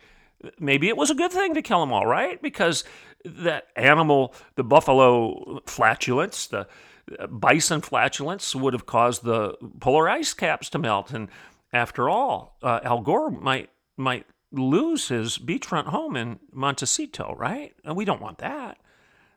Maybe 0.60 0.88
it 0.88 0.96
was 0.96 1.10
a 1.10 1.16
good 1.16 1.32
thing 1.32 1.54
to 1.56 1.62
kill 1.62 1.80
them 1.80 1.92
all, 1.92 2.06
right? 2.06 2.42
Because 2.42 2.84
that 3.26 3.68
animal, 3.76 4.34
the 4.56 4.64
buffalo 4.64 5.62
flatulence, 5.66 6.48
the 6.48 6.68
bison 7.30 7.82
flatulence 7.82 8.56
would 8.56 8.74
have 8.74 8.86
caused 8.86 9.24
the 9.24 9.56
polar 9.80 10.10
ice 10.10 10.34
caps 10.34 10.70
to 10.70 10.80
melt. 10.80 11.12
And 11.12 11.30
after 11.74 12.10
all, 12.10 12.58
uh, 12.62 12.80
Al 12.84 13.02
Gore 13.02 13.32
might 13.32 13.70
might 13.98 14.26
lose 14.52 15.10
his 15.10 15.38
beachfront 15.38 15.88
home 15.88 16.16
in 16.16 16.40
Montecito, 16.52 17.36
right? 17.38 17.74
And 17.84 17.96
we 17.96 18.06
don't 18.06 18.22
want 18.22 18.40
that. 18.40 18.78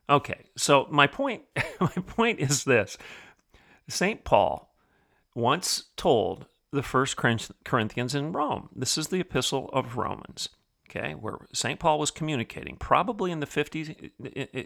Okay, 0.08 0.44
so 0.56 0.86
my 0.90 1.06
point 1.06 1.42
my 1.80 1.88
point 2.06 2.40
is 2.40 2.64
this. 2.64 2.96
St. 3.88 4.24
Paul 4.24 4.72
once 5.34 5.84
told 5.96 6.46
the 6.72 6.82
first 6.82 7.16
Corinthians 7.16 8.14
in 8.14 8.32
Rome. 8.32 8.70
This 8.74 8.96
is 8.96 9.08
the 9.08 9.20
epistle 9.20 9.68
of 9.72 9.96
Romans, 9.96 10.48
okay, 10.94 11.14
where 11.14 11.38
St. 11.52 11.78
Paul 11.78 11.98
was 11.98 12.10
communicating, 12.10 12.76
probably 12.76 13.30
in 13.30 13.40
the 13.40 13.46
50 13.46 14.12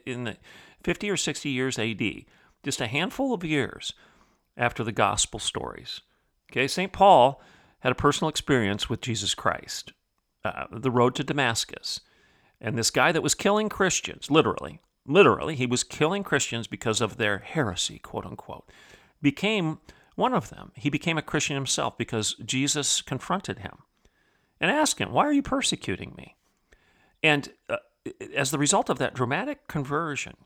in 0.07 0.25
the 0.25 0.37
50 0.83 1.11
or 1.11 1.17
60 1.17 1.49
years 1.49 1.79
AD, 1.79 2.03
just 2.63 2.81
a 2.81 2.87
handful 2.87 3.33
of 3.33 3.45
years 3.45 3.93
after 4.57 4.83
the 4.83 4.93
gospel 4.93 5.39
stories. 5.39 6.01
Okay, 6.51 6.67
St. 6.67 6.93
Paul 6.93 7.41
had 7.81 7.93
a 7.93 7.97
personal 7.97 8.29
experience 8.29 8.89
with 8.89 9.01
Jesus 9.01 9.35
Christ, 9.35 9.93
uh, 10.45 10.65
the 10.71 10.91
road 10.91 11.15
to 11.17 11.25
Damascus. 11.25 12.01
And 12.61 12.79
this 12.79 12.91
guy 12.91 13.13
that 13.13 13.23
was 13.23 13.35
killing 13.35 13.69
Christians, 13.69 14.31
literally, 14.31 14.81
literally, 15.07 15.55
he 15.55 15.67
was 15.67 15.85
killing 15.85 16.25
Christians 16.25 16.67
because 16.67 17.01
of 17.01 17.17
their 17.17 17.39
heresy, 17.39 17.99
quote 17.99 18.25
unquote, 18.25 18.71
became 19.21 19.79
one 20.15 20.33
of 20.33 20.49
them, 20.49 20.73
he 20.75 20.89
became 20.89 21.19
a 21.19 21.23
Christian 21.23 21.57
himself 21.57 21.99
because 21.99 22.35
Jesus 22.45 23.03
confronted 23.03 23.59
him 23.59 23.83
and 24.61 24.71
ask 24.71 25.01
him, 25.01 25.13
Why 25.13 25.27
are 25.27 25.33
you 25.33 25.43
persecuting 25.43 26.15
me? 26.17 26.37
And 27.23 27.51
uh, 27.69 27.77
as 28.35 28.51
the 28.51 28.59
result 28.59 28.89
of 28.89 28.99
that 28.99 29.15
dramatic 29.15 29.69
conversion, 29.69 30.37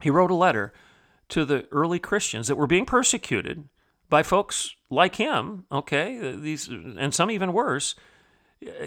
he 0.00 0.10
wrote 0.10 0.30
a 0.30 0.34
letter 0.34 0.72
to 1.28 1.44
the 1.44 1.66
early 1.70 1.98
Christians 1.98 2.48
that 2.48 2.56
were 2.56 2.66
being 2.66 2.86
persecuted 2.86 3.68
by 4.08 4.22
folks 4.22 4.74
like 4.90 5.16
him, 5.16 5.64
okay, 5.70 6.34
these 6.34 6.68
and 6.68 7.14
some 7.14 7.30
even 7.30 7.52
worse. 7.52 7.94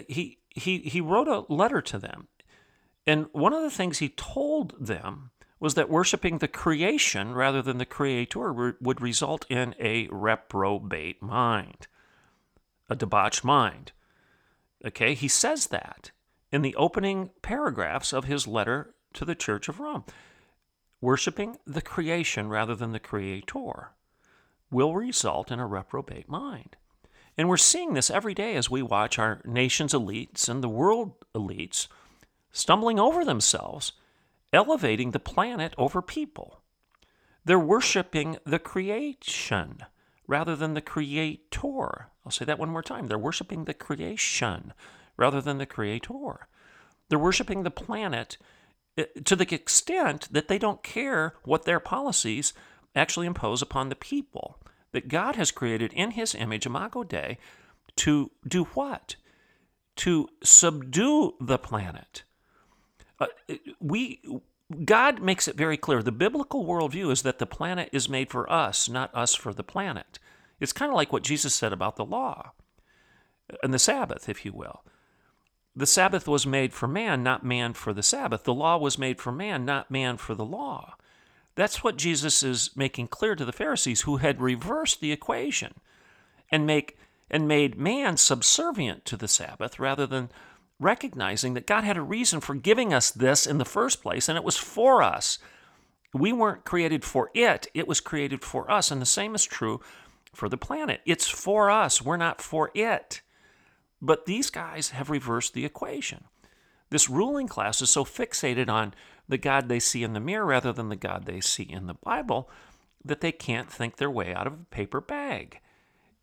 He 0.08 0.38
he 0.50 0.78
he 0.78 1.00
wrote 1.00 1.28
a 1.28 1.52
letter 1.52 1.80
to 1.82 1.98
them. 1.98 2.28
And 3.06 3.26
one 3.32 3.52
of 3.52 3.62
the 3.62 3.70
things 3.70 3.98
he 3.98 4.10
told 4.10 4.74
them 4.78 5.30
was 5.60 5.74
that 5.74 5.90
worshiping 5.90 6.38
the 6.38 6.48
creation 6.48 7.34
rather 7.34 7.62
than 7.62 7.78
the 7.78 7.86
creator 7.86 8.76
would 8.80 9.00
result 9.00 9.46
in 9.48 9.74
a 9.78 10.08
reprobate 10.08 11.22
mind, 11.22 11.86
a 12.88 12.96
debauched 12.96 13.44
mind. 13.44 13.92
Okay, 14.84 15.14
he 15.14 15.28
says 15.28 15.68
that 15.68 16.10
in 16.52 16.62
the 16.62 16.74
opening 16.76 17.30
paragraphs 17.42 18.12
of 18.12 18.24
his 18.24 18.46
letter 18.46 18.94
to 19.14 19.24
the 19.24 19.34
Church 19.34 19.68
of 19.68 19.80
Rome. 19.80 20.04
Worshipping 21.00 21.56
the 21.66 21.82
creation 21.82 22.48
rather 22.48 22.74
than 22.74 22.92
the 22.92 23.00
creator 23.00 23.90
will 24.70 24.94
result 24.94 25.50
in 25.50 25.58
a 25.58 25.66
reprobate 25.66 26.28
mind. 26.28 26.76
And 27.36 27.48
we're 27.48 27.56
seeing 27.56 27.94
this 27.94 28.10
every 28.10 28.34
day 28.34 28.56
as 28.56 28.70
we 28.70 28.82
watch 28.82 29.18
our 29.18 29.40
nation's 29.44 29.92
elites 29.92 30.48
and 30.48 30.62
the 30.62 30.68
world 30.68 31.14
elites 31.34 31.88
stumbling 32.52 33.00
over 33.00 33.24
themselves, 33.24 33.92
elevating 34.52 35.10
the 35.10 35.18
planet 35.18 35.74
over 35.76 36.00
people. 36.00 36.60
They're 37.44 37.58
worshiping 37.58 38.38
the 38.46 38.58
creation 38.58 39.80
rather 40.26 40.56
than 40.56 40.74
the 40.74 40.80
creator. 40.80 42.08
I'll 42.24 42.32
say 42.32 42.44
that 42.44 42.58
one 42.58 42.70
more 42.70 42.82
time. 42.82 43.06
They're 43.06 43.18
worshiping 43.18 43.64
the 43.64 43.74
creation 43.74 44.72
rather 45.16 45.40
than 45.40 45.58
the 45.58 45.66
creator. 45.66 46.48
They're 47.08 47.18
worshiping 47.18 47.62
the 47.62 47.70
planet 47.70 48.36
eh, 48.96 49.04
to 49.24 49.36
the 49.36 49.54
extent 49.54 50.28
that 50.32 50.48
they 50.48 50.58
don't 50.58 50.82
care 50.82 51.34
what 51.44 51.64
their 51.64 51.80
policies 51.80 52.52
actually 52.94 53.26
impose 53.26 53.60
upon 53.60 53.88
the 53.88 53.96
people 53.96 54.58
that 54.92 55.08
God 55.08 55.36
has 55.36 55.50
created 55.50 55.92
in 55.92 56.12
his 56.12 56.34
image, 56.34 56.66
Imago 56.66 57.02
Dei, 57.02 57.38
to 57.96 58.30
do 58.46 58.64
what? 58.64 59.16
To 59.96 60.28
subdue 60.42 61.34
the 61.40 61.58
planet. 61.58 62.22
Uh, 63.20 63.26
we 63.80 64.20
God 64.84 65.22
makes 65.22 65.48
it 65.48 65.56
very 65.56 65.76
clear. 65.76 66.02
The 66.02 66.12
biblical 66.12 66.64
worldview 66.64 67.10
is 67.10 67.22
that 67.22 67.38
the 67.38 67.46
planet 67.46 67.88
is 67.92 68.08
made 68.08 68.30
for 68.30 68.50
us, 68.50 68.88
not 68.88 69.14
us 69.14 69.34
for 69.34 69.52
the 69.52 69.62
planet. 69.62 70.18
It's 70.60 70.72
kind 70.72 70.90
of 70.90 70.96
like 70.96 71.12
what 71.12 71.22
Jesus 71.22 71.54
said 71.54 71.72
about 71.72 71.96
the 71.96 72.04
law 72.04 72.52
and 73.62 73.74
the 73.74 73.78
Sabbath, 73.78 74.28
if 74.28 74.44
you 74.44 74.52
will. 74.52 74.84
The 75.76 75.86
Sabbath 75.86 76.28
was 76.28 76.46
made 76.46 76.72
for 76.72 76.86
man, 76.86 77.22
not 77.22 77.44
man 77.44 77.74
for 77.74 77.92
the 77.92 78.02
Sabbath. 78.02 78.44
The 78.44 78.54
law 78.54 78.78
was 78.78 78.98
made 78.98 79.20
for 79.20 79.32
man, 79.32 79.64
not 79.64 79.90
man 79.90 80.16
for 80.16 80.34
the 80.34 80.44
law. 80.44 80.94
That's 81.56 81.82
what 81.82 81.96
Jesus 81.96 82.42
is 82.42 82.70
making 82.76 83.08
clear 83.08 83.34
to 83.36 83.44
the 83.44 83.52
Pharisees 83.52 84.02
who 84.02 84.18
had 84.18 84.40
reversed 84.40 85.00
the 85.00 85.12
equation 85.12 85.74
and 86.50 86.66
make 86.66 86.96
and 87.30 87.48
made 87.48 87.78
man 87.78 88.16
subservient 88.16 89.04
to 89.06 89.16
the 89.16 89.28
Sabbath 89.28 89.78
rather 89.78 90.06
than 90.06 90.30
recognizing 90.80 91.54
that 91.54 91.66
God 91.66 91.84
had 91.84 91.96
a 91.96 92.02
reason 92.02 92.40
for 92.40 92.54
giving 92.54 92.92
us 92.92 93.10
this 93.10 93.46
in 93.46 93.58
the 93.58 93.64
first 93.64 94.02
place, 94.02 94.28
and 94.28 94.36
it 94.36 94.44
was 94.44 94.56
for 94.56 95.02
us. 95.02 95.38
We 96.12 96.32
weren't 96.32 96.64
created 96.64 97.04
for 97.04 97.30
it, 97.34 97.66
it 97.74 97.88
was 97.88 98.00
created 98.00 98.44
for 98.44 98.70
us. 98.70 98.90
And 98.90 99.00
the 99.00 99.06
same 99.06 99.34
is 99.34 99.44
true 99.44 99.80
for 100.34 100.48
the 100.48 100.56
planet. 100.56 101.00
It's 101.04 101.28
for 101.28 101.70
us, 101.70 102.02
we're 102.02 102.16
not 102.16 102.40
for 102.40 102.70
it. 102.74 103.20
But 104.00 104.26
these 104.26 104.50
guys 104.50 104.90
have 104.90 105.10
reversed 105.10 105.54
the 105.54 105.64
equation. 105.64 106.24
This 106.90 107.08
ruling 107.08 107.48
class 107.48 107.80
is 107.82 107.90
so 107.90 108.04
fixated 108.04 108.68
on 108.68 108.94
the 109.28 109.38
God 109.38 109.68
they 109.68 109.80
see 109.80 110.02
in 110.02 110.12
the 110.12 110.20
mirror 110.20 110.46
rather 110.46 110.72
than 110.72 110.90
the 110.90 110.96
God 110.96 111.24
they 111.24 111.40
see 111.40 111.64
in 111.64 111.86
the 111.86 111.94
Bible 111.94 112.50
that 113.04 113.20
they 113.20 113.32
can't 113.32 113.70
think 113.70 113.96
their 113.96 114.10
way 114.10 114.34
out 114.34 114.46
of 114.46 114.52
a 114.52 114.64
paper 114.70 115.00
bag. 115.00 115.60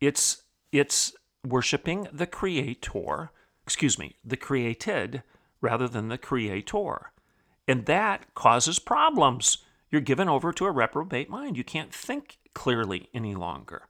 It's 0.00 0.42
it's 0.70 1.12
worshiping 1.46 2.08
the 2.12 2.26
creator 2.26 3.30
excuse 3.64 3.98
me, 3.98 4.16
the 4.24 4.36
created 4.36 5.22
rather 5.60 5.88
than 5.88 6.08
the 6.08 6.18
creator. 6.18 7.12
And 7.68 7.86
that 7.86 8.34
causes 8.34 8.78
problems. 8.78 9.58
You're 9.90 10.00
given 10.00 10.28
over 10.28 10.52
to 10.52 10.66
a 10.66 10.72
reprobate 10.72 11.30
mind. 11.30 11.56
You 11.56 11.64
can't 11.64 11.94
think 11.94 12.38
clearly 12.54 13.08
any 13.14 13.34
longer. 13.34 13.86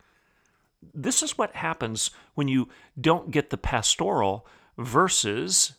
This 0.95 1.23
is 1.23 1.39
what 1.39 1.57
happens 1.57 2.11
when 2.35 2.49
you 2.49 2.69
don't 3.01 3.31
get 3.31 3.51
the 3.51 3.57
pastoral 3.57 4.47
versus 4.77 5.75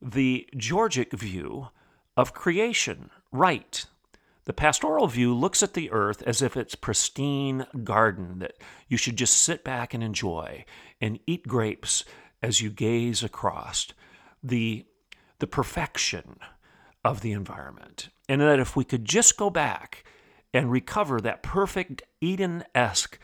the 0.00 0.48
Georgic 0.56 1.12
view 1.12 1.68
of 2.16 2.32
creation 2.32 3.10
right. 3.30 3.84
The 4.44 4.52
pastoral 4.52 5.06
view 5.06 5.32
looks 5.34 5.62
at 5.62 5.74
the 5.74 5.90
earth 5.92 6.22
as 6.22 6.42
if 6.42 6.56
it's 6.56 6.74
pristine 6.74 7.66
garden 7.84 8.40
that 8.40 8.56
you 8.88 8.96
should 8.96 9.16
just 9.16 9.36
sit 9.36 9.62
back 9.62 9.94
and 9.94 10.02
enjoy 10.02 10.64
and 11.00 11.20
eat 11.26 11.46
grapes 11.46 12.04
as 12.42 12.60
you 12.60 12.70
gaze 12.70 13.22
across 13.22 13.88
the, 14.42 14.84
the 15.38 15.46
perfection 15.46 16.36
of 17.04 17.20
the 17.20 17.32
environment. 17.32 18.08
And 18.28 18.40
that 18.40 18.60
if 18.60 18.76
we 18.76 18.84
could 18.84 19.04
just 19.04 19.36
go 19.36 19.50
back 19.50 20.04
and 20.54 20.70
recover 20.70 21.20
that 21.20 21.42
perfect 21.42 22.02
Eden 22.20 22.64
esque 22.74 23.18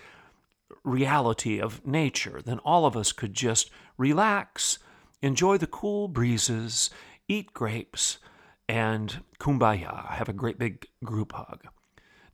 reality 0.85 1.61
of 1.61 1.87
nature, 1.87 2.41
then 2.45 2.59
all 2.61 2.87
of 2.87 2.97
us 2.97 3.13
could 3.13 3.35
just 3.35 3.71
relax, 3.97 4.79
enjoy 5.23 5.59
the 5.59 5.67
cool 5.67 6.09
breezes, 6.09 6.91
eat 7.29 7.53
grapes, 7.53 8.19
and 8.69 9.23
kumbaya, 9.39 10.09
have 10.11 10.29
a 10.29 10.35
great 10.35 10.59
big 10.59 10.87
group 11.05 11.33
hug. 11.33 11.67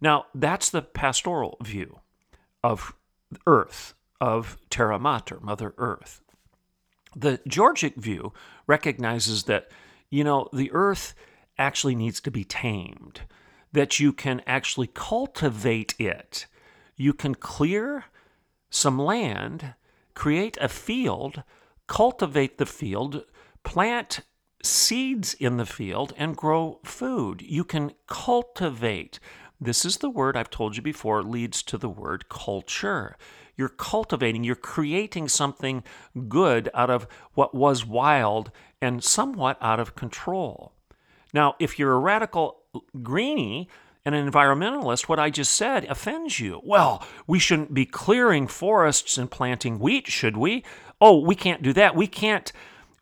Now, 0.01 0.27
that's 0.35 0.71
the 0.71 0.83
pastoral 0.83 1.57
view 1.63 2.01
of 2.63 2.95
Earth, 3.47 3.95
of 4.21 4.59
Terra 4.71 4.99
Mater, 4.99 5.39
Mother 5.41 5.75
Earth. 5.79 6.21
The 7.17 7.41
Georgic 7.47 7.97
view 7.97 8.33
recognizes 8.67 9.45
that, 9.45 9.71
you 10.11 10.25
know, 10.25 10.49
the 10.53 10.71
earth 10.73 11.15
actually 11.59 11.95
needs 11.95 12.21
to 12.21 12.31
be 12.31 12.45
tamed, 12.45 13.23
that 13.73 14.01
you 14.01 14.13
can 14.13 14.43
actually 14.47 14.89
cultivate 14.89 15.95
it. 15.99 16.47
You 16.97 17.13
can 17.13 17.35
clear 17.35 18.05
some 18.71 18.99
land, 18.99 19.75
create 20.15 20.57
a 20.61 20.69
field, 20.69 21.43
cultivate 21.87 22.59
the 22.59 22.67
field, 22.67 23.25
plant 23.63 24.21
seeds 24.63 25.35
in 25.35 25.57
the 25.57 25.67
field, 25.67 26.13
and 26.17 26.37
grow 26.37 26.81
food. 26.85 27.43
You 27.43 27.65
can 27.65 27.93
cultivate. 28.07 29.21
This 29.61 29.85
is 29.85 29.99
the 29.99 30.11
word 30.11 30.37
I've 30.37 30.51
told 30.51 30.77
you 30.77 30.83
before, 30.83 31.23
leads 31.23 31.63
to 31.65 31.79
the 31.79 31.89
word 31.89 32.29
culture. 32.29 33.17
You're 33.57 33.69
cultivating, 33.69 34.45
you're 34.45 34.57
creating 34.57 35.29
something 35.29 35.85
good 36.29 36.69
out 36.75 36.91
of 36.91 37.07
what 37.35 37.55
was 37.55 37.87
wild 37.87 38.51
and 38.81 39.03
somewhat 39.03 39.57
out 39.61 39.81
of 39.81 39.95
control. 39.95 40.73
Now, 41.33 41.55
if 41.59 41.79
you're 41.79 41.93
a 41.93 41.99
radical 41.99 42.59
greenie 43.03 43.69
and 44.05 44.15
an 44.15 44.31
environmentalist, 44.31 45.09
what 45.09 45.19
I 45.19 45.31
just 45.31 45.53
said 45.53 45.85
offends 45.87 46.39
you. 46.39 46.61
Well, 46.65 47.07
we 47.27 47.39
shouldn't 47.39 47.73
be 47.73 47.87
clearing 47.87 48.47
forests 48.47 49.17
and 49.17 49.31
planting 49.31 49.79
wheat, 49.79 50.07
should 50.09 50.37
we? 50.37 50.63
Oh, 51.01 51.21
we 51.21 51.35
can't 51.35 51.63
do 51.63 51.73
that. 51.73 51.97
We 51.97 52.07
can't 52.07 52.53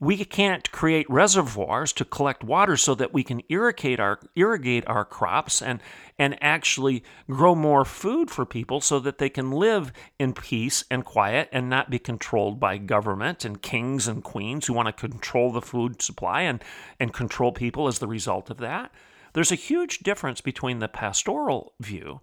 we 0.03 0.25
can't 0.25 0.73
create 0.73 1.09
reservoirs 1.09 1.93
to 1.93 2.05
collect 2.05 2.43
water 2.43 2.77
so 2.77 2.93
that 2.93 3.13
we 3.13 3.23
can 3.23 3.41
irrigate 3.49 4.01
our 4.01 4.19
irrigate 4.35 4.85
our 4.89 5.05
crops 5.05 5.63
and 5.63 5.81
and 6.19 6.37
actually 6.43 7.05
grow 7.31 7.55
more 7.55 7.85
food 7.85 8.29
for 8.29 8.45
people 8.45 8.81
so 8.81 8.99
that 8.99 9.19
they 9.19 9.29
can 9.29 9.53
live 9.53 9.93
in 10.19 10.33
peace 10.33 10.83
and 10.91 11.05
quiet 11.05 11.49
and 11.53 11.71
not 11.71 11.89
be 11.89 12.01
controlled 12.01 12.59
by 12.59 12.77
government 12.77 13.45
and 13.45 13.63
kings 13.63 14.09
and 14.09 14.25
queens 14.25 14.67
who 14.67 14.73
want 14.73 14.89
to 14.89 15.09
control 15.09 15.53
the 15.53 15.63
food 15.63 16.03
supply 16.03 16.41
and 16.41 16.65
and 16.99 17.13
control 17.13 17.53
people 17.53 17.87
as 17.87 18.01
the 18.01 18.09
result 18.09 18.51
of 18.51 18.57
that. 18.57 18.91
There's 19.35 19.53
a 19.53 19.67
huge 19.71 20.01
difference 20.01 20.41
between 20.41 20.81
the 20.81 20.89
pastoral 20.89 21.75
view, 21.79 22.21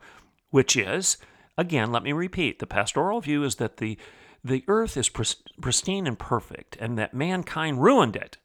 which 0.49 0.75
is 0.75 1.15
again, 1.57 1.93
let 1.93 2.03
me 2.03 2.11
repeat, 2.11 2.59
the 2.59 2.67
pastoral 2.67 3.21
view 3.21 3.45
is 3.45 3.55
that 3.55 3.77
the 3.77 3.97
the 4.43 4.63
earth 4.67 4.95
is 4.97 5.09
pristine 5.09 6.07
and 6.07 6.17
perfect, 6.17 6.77
and 6.79 6.97
that 6.97 7.13
mankind 7.13 7.81
ruined 7.81 8.15
it. 8.15 8.37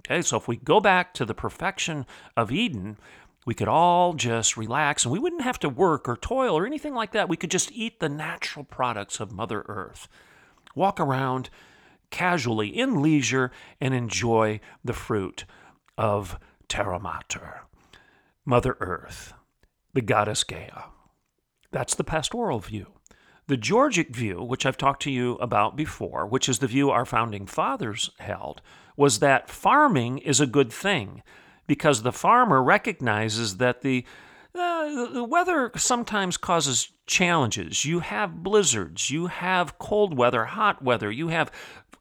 Okay, 0.00 0.22
so 0.22 0.36
if 0.36 0.48
we 0.48 0.56
go 0.56 0.80
back 0.80 1.14
to 1.14 1.24
the 1.24 1.34
perfection 1.34 2.06
of 2.36 2.50
Eden, 2.50 2.96
we 3.44 3.54
could 3.54 3.68
all 3.68 4.14
just 4.14 4.56
relax 4.56 5.04
and 5.04 5.12
we 5.12 5.18
wouldn't 5.18 5.42
have 5.42 5.58
to 5.60 5.68
work 5.68 6.08
or 6.08 6.16
toil 6.16 6.56
or 6.56 6.66
anything 6.66 6.94
like 6.94 7.12
that. 7.12 7.28
We 7.28 7.36
could 7.36 7.50
just 7.50 7.72
eat 7.72 8.00
the 8.00 8.08
natural 8.08 8.64
products 8.64 9.20
of 9.20 9.32
Mother 9.32 9.64
Earth, 9.68 10.08
walk 10.74 10.98
around 11.00 11.50
casually 12.10 12.68
in 12.68 13.00
leisure, 13.00 13.50
and 13.80 13.94
enjoy 13.94 14.60
the 14.84 14.92
fruit 14.92 15.44
of 15.96 16.38
Terra 16.68 16.98
Mater, 16.98 17.62
Mother 18.44 18.76
Earth, 18.80 19.32
the 19.94 20.02
goddess 20.02 20.44
Gaia. 20.44 20.84
That's 21.70 21.94
the 21.94 22.04
pastoral 22.04 22.58
view. 22.58 22.88
The 23.48 23.56
Georgic 23.56 24.14
view, 24.14 24.42
which 24.42 24.64
I've 24.64 24.76
talked 24.76 25.02
to 25.02 25.10
you 25.10 25.34
about 25.34 25.76
before, 25.76 26.26
which 26.26 26.48
is 26.48 26.60
the 26.60 26.66
view 26.66 26.90
our 26.90 27.04
founding 27.04 27.46
fathers 27.46 28.10
held, 28.18 28.62
was 28.96 29.18
that 29.18 29.50
farming 29.50 30.18
is 30.18 30.40
a 30.40 30.46
good 30.46 30.72
thing 30.72 31.22
because 31.66 32.02
the 32.02 32.12
farmer 32.12 32.62
recognizes 32.62 33.56
that 33.56 33.82
the 33.82 34.04
uh, 34.54 35.06
the 35.06 35.24
weather 35.24 35.70
sometimes 35.76 36.36
causes 36.36 36.90
challenges. 37.06 37.86
You 37.86 38.00
have 38.00 38.42
blizzards, 38.42 39.10
you 39.10 39.28
have 39.28 39.78
cold 39.78 40.16
weather, 40.16 40.44
hot 40.44 40.82
weather, 40.82 41.10
you 41.10 41.28
have 41.28 41.50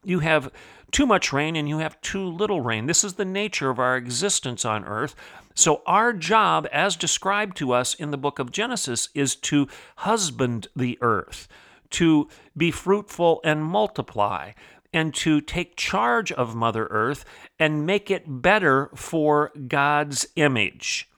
you 0.03 0.19
have 0.19 0.51
too 0.91 1.05
much 1.05 1.31
rain 1.31 1.55
and 1.55 1.69
you 1.69 1.77
have 1.77 1.99
too 2.01 2.27
little 2.27 2.61
rain. 2.61 2.87
This 2.87 3.03
is 3.03 3.13
the 3.13 3.25
nature 3.25 3.69
of 3.69 3.79
our 3.79 3.95
existence 3.95 4.65
on 4.65 4.83
earth. 4.83 5.15
So, 5.53 5.81
our 5.85 6.13
job, 6.13 6.67
as 6.71 6.95
described 6.95 7.57
to 7.57 7.71
us 7.73 7.93
in 7.93 8.11
the 8.11 8.17
book 8.17 8.39
of 8.39 8.51
Genesis, 8.51 9.09
is 9.13 9.35
to 9.37 9.67
husband 9.97 10.67
the 10.75 10.97
earth, 11.01 11.47
to 11.91 12.29
be 12.55 12.71
fruitful 12.71 13.41
and 13.43 13.63
multiply, 13.63 14.51
and 14.93 15.13
to 15.15 15.41
take 15.41 15.75
charge 15.75 16.31
of 16.31 16.55
Mother 16.55 16.87
Earth 16.87 17.25
and 17.59 17.85
make 17.85 18.11
it 18.11 18.23
better 18.27 18.89
for 18.95 19.51
God's 19.67 20.27
image. 20.35 21.09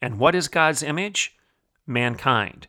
And 0.00 0.18
what 0.18 0.34
is 0.34 0.48
God's 0.48 0.82
image? 0.82 1.36
Mankind. 1.86 2.68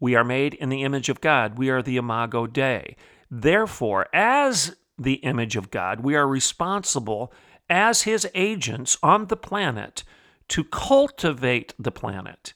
We 0.00 0.14
are 0.14 0.24
made 0.24 0.54
in 0.54 0.68
the 0.68 0.82
image 0.82 1.08
of 1.08 1.20
God. 1.20 1.58
We 1.58 1.70
are 1.70 1.82
the 1.82 1.96
Imago 1.96 2.46
Dei. 2.46 2.96
Therefore, 3.30 4.08
as 4.12 4.76
the 4.98 5.14
image 5.14 5.56
of 5.56 5.70
God, 5.70 6.00
we 6.00 6.14
are 6.14 6.26
responsible 6.26 7.32
as 7.68 8.02
his 8.02 8.28
agents 8.34 8.98
on 9.02 9.26
the 9.26 9.36
planet 9.36 10.04
to 10.48 10.64
cultivate 10.64 11.74
the 11.78 11.90
planet, 11.90 12.52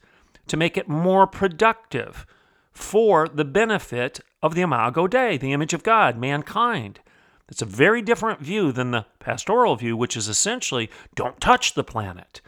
to 0.47 0.57
make 0.57 0.77
it 0.77 0.89
more 0.89 1.27
productive 1.27 2.27
for 2.73 3.27
the 3.29 3.45
benefit 3.45 4.21
of 4.43 4.55
the 4.55 4.63
Imago 4.63 5.07
Dei, 5.07 5.37
the 5.37 5.53
image 5.53 5.73
of 5.73 5.83
God, 5.83 6.19
mankind. 6.19 7.01
It's 7.49 7.63
a 7.63 7.67
very 7.67 8.03
different 8.03 8.41
view 8.41 8.73
than 8.73 8.91
the 8.91 9.07
pastoral 9.19 9.77
view, 9.77 9.97
which 9.97 10.17
is 10.17 10.29
essentially 10.29 10.91
don't 11.15 11.41
touch 11.41 11.75
the 11.75 11.85
planet. 11.85 12.41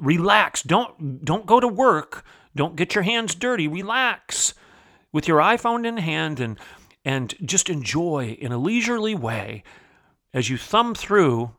Relax. 0.00 0.62
Don't 0.62 1.24
don't 1.24 1.46
go 1.46 1.58
to 1.58 1.66
work. 1.68 2.24
Don't 2.54 2.76
get 2.76 2.94
your 2.94 3.02
hands 3.02 3.34
dirty. 3.34 3.66
Relax 3.66 4.54
with 5.12 5.26
your 5.26 5.40
iPhone 5.40 5.86
in 5.86 5.96
hand 5.96 6.38
and 6.38 6.58
and 7.04 7.34
just 7.44 7.68
enjoy 7.68 8.36
in 8.40 8.52
a 8.52 8.58
leisurely 8.58 9.14
way 9.14 9.64
as 10.32 10.48
you 10.48 10.56
thumb 10.56 10.94
through 10.94 11.50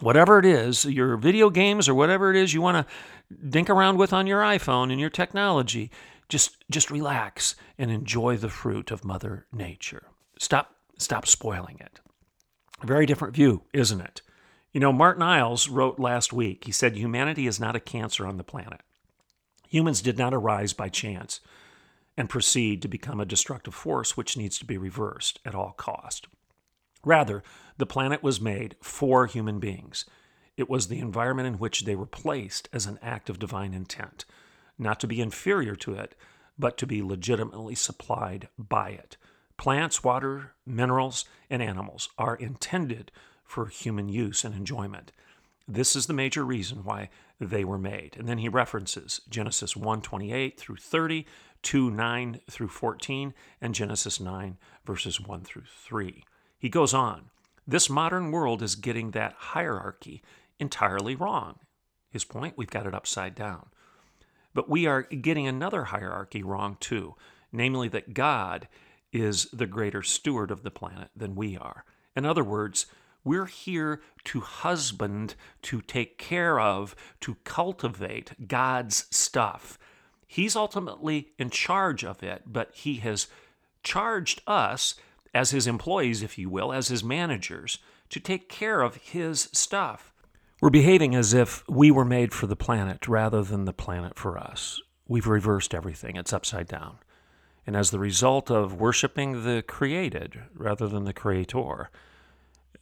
whatever 0.00 0.38
it 0.38 0.44
is, 0.44 0.84
your 0.84 1.16
video 1.16 1.50
games 1.50 1.88
or 1.88 1.94
whatever 1.94 2.30
it 2.30 2.36
is 2.36 2.54
you 2.54 2.62
want 2.62 2.86
to 2.86 3.38
dink 3.48 3.70
around 3.70 3.98
with 3.98 4.12
on 4.12 4.26
your 4.26 4.42
iPhone 4.42 4.90
and 4.90 5.00
your 5.00 5.10
technology. 5.10 5.90
Just 6.28 6.64
just 6.70 6.90
relax 6.90 7.56
and 7.76 7.90
enjoy 7.90 8.36
the 8.36 8.48
fruit 8.48 8.90
of 8.90 9.04
Mother 9.04 9.46
Nature. 9.52 10.06
Stop 10.38 10.74
stop 10.96 11.26
spoiling 11.26 11.78
it. 11.80 12.00
A 12.82 12.86
very 12.86 13.06
different 13.06 13.34
view, 13.34 13.62
isn't 13.72 14.00
it? 14.00 14.22
You 14.72 14.80
know, 14.80 14.92
Martin 14.92 15.22
Iles 15.22 15.68
wrote 15.68 16.00
last 16.00 16.32
week, 16.32 16.64
he 16.64 16.72
said, 16.72 16.96
Humanity 16.96 17.46
is 17.46 17.60
not 17.60 17.76
a 17.76 17.80
cancer 17.80 18.26
on 18.26 18.38
the 18.38 18.44
planet. 18.44 18.80
Humans 19.68 20.00
did 20.02 20.18
not 20.18 20.34
arise 20.34 20.72
by 20.72 20.88
chance 20.88 21.40
and 22.16 22.28
proceed 22.28 22.82
to 22.82 22.88
become 22.88 23.20
a 23.20 23.26
destructive 23.26 23.74
force 23.74 24.16
which 24.16 24.36
needs 24.36 24.58
to 24.58 24.64
be 24.64 24.78
reversed 24.78 25.40
at 25.44 25.54
all 25.54 25.72
cost. 25.72 26.26
Rather, 27.04 27.42
the 27.78 27.86
planet 27.86 28.22
was 28.22 28.40
made 28.40 28.76
for 28.80 29.26
human 29.26 29.58
beings. 29.58 30.04
It 30.56 30.68
was 30.68 30.88
the 30.88 31.00
environment 31.00 31.48
in 31.48 31.58
which 31.58 31.84
they 31.84 31.96
were 31.96 32.06
placed 32.06 32.68
as 32.72 32.86
an 32.86 32.98
act 33.02 33.30
of 33.30 33.38
divine 33.38 33.74
intent, 33.74 34.24
not 34.78 35.00
to 35.00 35.06
be 35.06 35.20
inferior 35.20 35.74
to 35.76 35.94
it, 35.94 36.14
but 36.58 36.76
to 36.78 36.86
be 36.86 37.02
legitimately 37.02 37.74
supplied 37.74 38.48
by 38.58 38.90
it. 38.90 39.16
Plants, 39.56 40.04
water, 40.04 40.52
minerals, 40.66 41.24
and 41.48 41.62
animals 41.62 42.08
are 42.18 42.36
intended 42.36 43.10
for 43.44 43.66
human 43.66 44.08
use 44.08 44.44
and 44.44 44.54
enjoyment. 44.54 45.12
This 45.66 45.94
is 45.96 46.06
the 46.06 46.12
major 46.12 46.44
reason 46.44 46.84
why 46.84 47.10
they 47.40 47.64
were 47.64 47.78
made. 47.78 48.16
And 48.18 48.28
then 48.28 48.38
he 48.38 48.48
references 48.48 49.20
Genesis 49.28 49.74
1:28 49.74 50.58
through 50.58 50.76
30, 50.76 51.26
2 51.62 51.90
9 51.90 52.40
through 52.50 52.68
14, 52.68 53.34
and 53.60 53.74
Genesis 53.74 54.20
9 54.20 54.58
verses 54.84 55.20
1 55.20 55.42
through 55.42 55.64
3. 55.66 56.24
He 56.62 56.68
goes 56.68 56.94
on, 56.94 57.30
this 57.66 57.90
modern 57.90 58.30
world 58.30 58.62
is 58.62 58.76
getting 58.76 59.10
that 59.10 59.34
hierarchy 59.36 60.22
entirely 60.60 61.16
wrong. 61.16 61.58
His 62.08 62.24
point, 62.24 62.54
we've 62.56 62.70
got 62.70 62.86
it 62.86 62.94
upside 62.94 63.34
down. 63.34 63.70
But 64.54 64.70
we 64.70 64.86
are 64.86 65.02
getting 65.02 65.48
another 65.48 65.86
hierarchy 65.86 66.44
wrong 66.44 66.76
too, 66.78 67.16
namely 67.50 67.88
that 67.88 68.14
God 68.14 68.68
is 69.12 69.46
the 69.52 69.66
greater 69.66 70.04
steward 70.04 70.52
of 70.52 70.62
the 70.62 70.70
planet 70.70 71.10
than 71.16 71.34
we 71.34 71.56
are. 71.56 71.84
In 72.14 72.24
other 72.24 72.44
words, 72.44 72.86
we're 73.24 73.46
here 73.46 74.00
to 74.26 74.38
husband, 74.38 75.34
to 75.62 75.80
take 75.80 76.16
care 76.16 76.60
of, 76.60 76.94
to 77.22 77.38
cultivate 77.42 78.46
God's 78.46 79.06
stuff. 79.10 79.80
He's 80.28 80.54
ultimately 80.54 81.30
in 81.40 81.50
charge 81.50 82.04
of 82.04 82.22
it, 82.22 82.44
but 82.46 82.70
He 82.72 82.98
has 82.98 83.26
charged 83.82 84.42
us 84.46 84.94
as 85.34 85.50
His 85.50 85.66
employees, 85.66 86.22
if 86.22 86.38
you 86.38 86.48
will, 86.48 86.72
as 86.72 86.88
His 86.88 87.02
managers, 87.02 87.78
to 88.10 88.20
take 88.20 88.48
care 88.48 88.82
of 88.82 88.96
His 88.96 89.48
stuff. 89.52 90.12
We're 90.60 90.70
behaving 90.70 91.14
as 91.14 91.34
if 91.34 91.68
we 91.68 91.90
were 91.90 92.04
made 92.04 92.32
for 92.32 92.46
the 92.46 92.56
planet 92.56 93.08
rather 93.08 93.42
than 93.42 93.64
the 93.64 93.72
planet 93.72 94.18
for 94.18 94.38
us. 94.38 94.80
We've 95.08 95.26
reversed 95.26 95.74
everything, 95.74 96.16
it's 96.16 96.32
upside 96.32 96.68
down. 96.68 96.98
And 97.66 97.76
as 97.76 97.90
the 97.90 97.98
result 97.98 98.50
of 98.50 98.80
worshiping 98.80 99.44
the 99.44 99.62
created 99.62 100.42
rather 100.54 100.88
than 100.88 101.04
the 101.04 101.12
creator, 101.12 101.90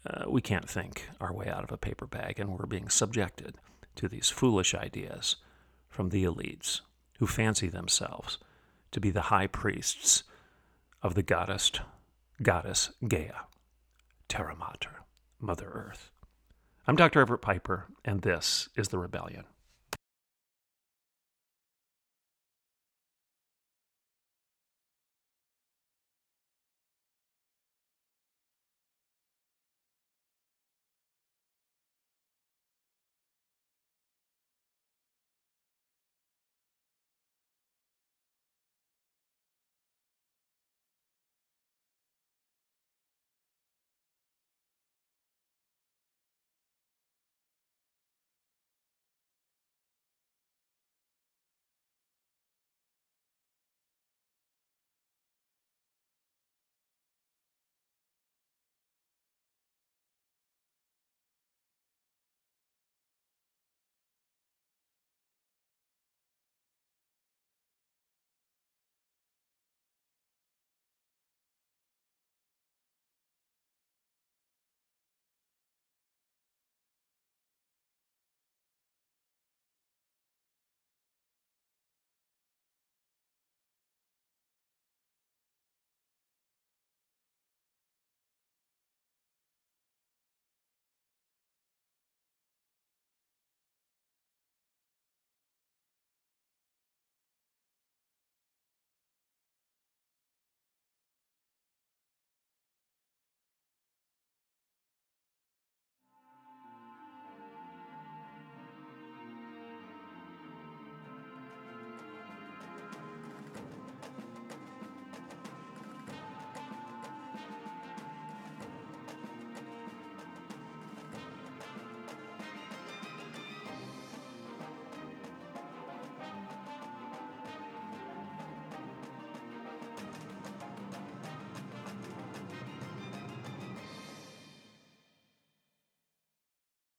uh, 0.06 0.24
we 0.28 0.40
can't 0.40 0.68
think 0.68 1.08
our 1.20 1.32
way 1.32 1.48
out 1.48 1.64
of 1.64 1.72
a 1.72 1.76
paper 1.76 2.06
bag, 2.06 2.38
and 2.38 2.50
we're 2.50 2.66
being 2.66 2.88
subjected 2.88 3.56
to 3.96 4.08
these 4.08 4.28
foolish 4.30 4.74
ideas 4.74 5.36
from 5.88 6.08
the 6.08 6.24
elites 6.24 6.80
who 7.18 7.26
fancy 7.26 7.68
themselves 7.68 8.38
to 8.92 9.00
be 9.00 9.10
the 9.10 9.22
high 9.22 9.46
priests 9.46 10.22
of 11.02 11.14
the 11.14 11.22
goddess, 11.22 11.72
goddess 12.42 12.90
Gaia, 13.06 13.44
Terra 14.26 14.56
Mater, 14.56 15.02
Mother 15.40 15.68
Earth. 15.68 16.10
I'm 16.86 16.96
Dr. 16.96 17.20
Everett 17.20 17.42
Piper, 17.42 17.88
and 18.02 18.22
this 18.22 18.70
is 18.76 18.88
The 18.88 18.98
Rebellion. 18.98 19.44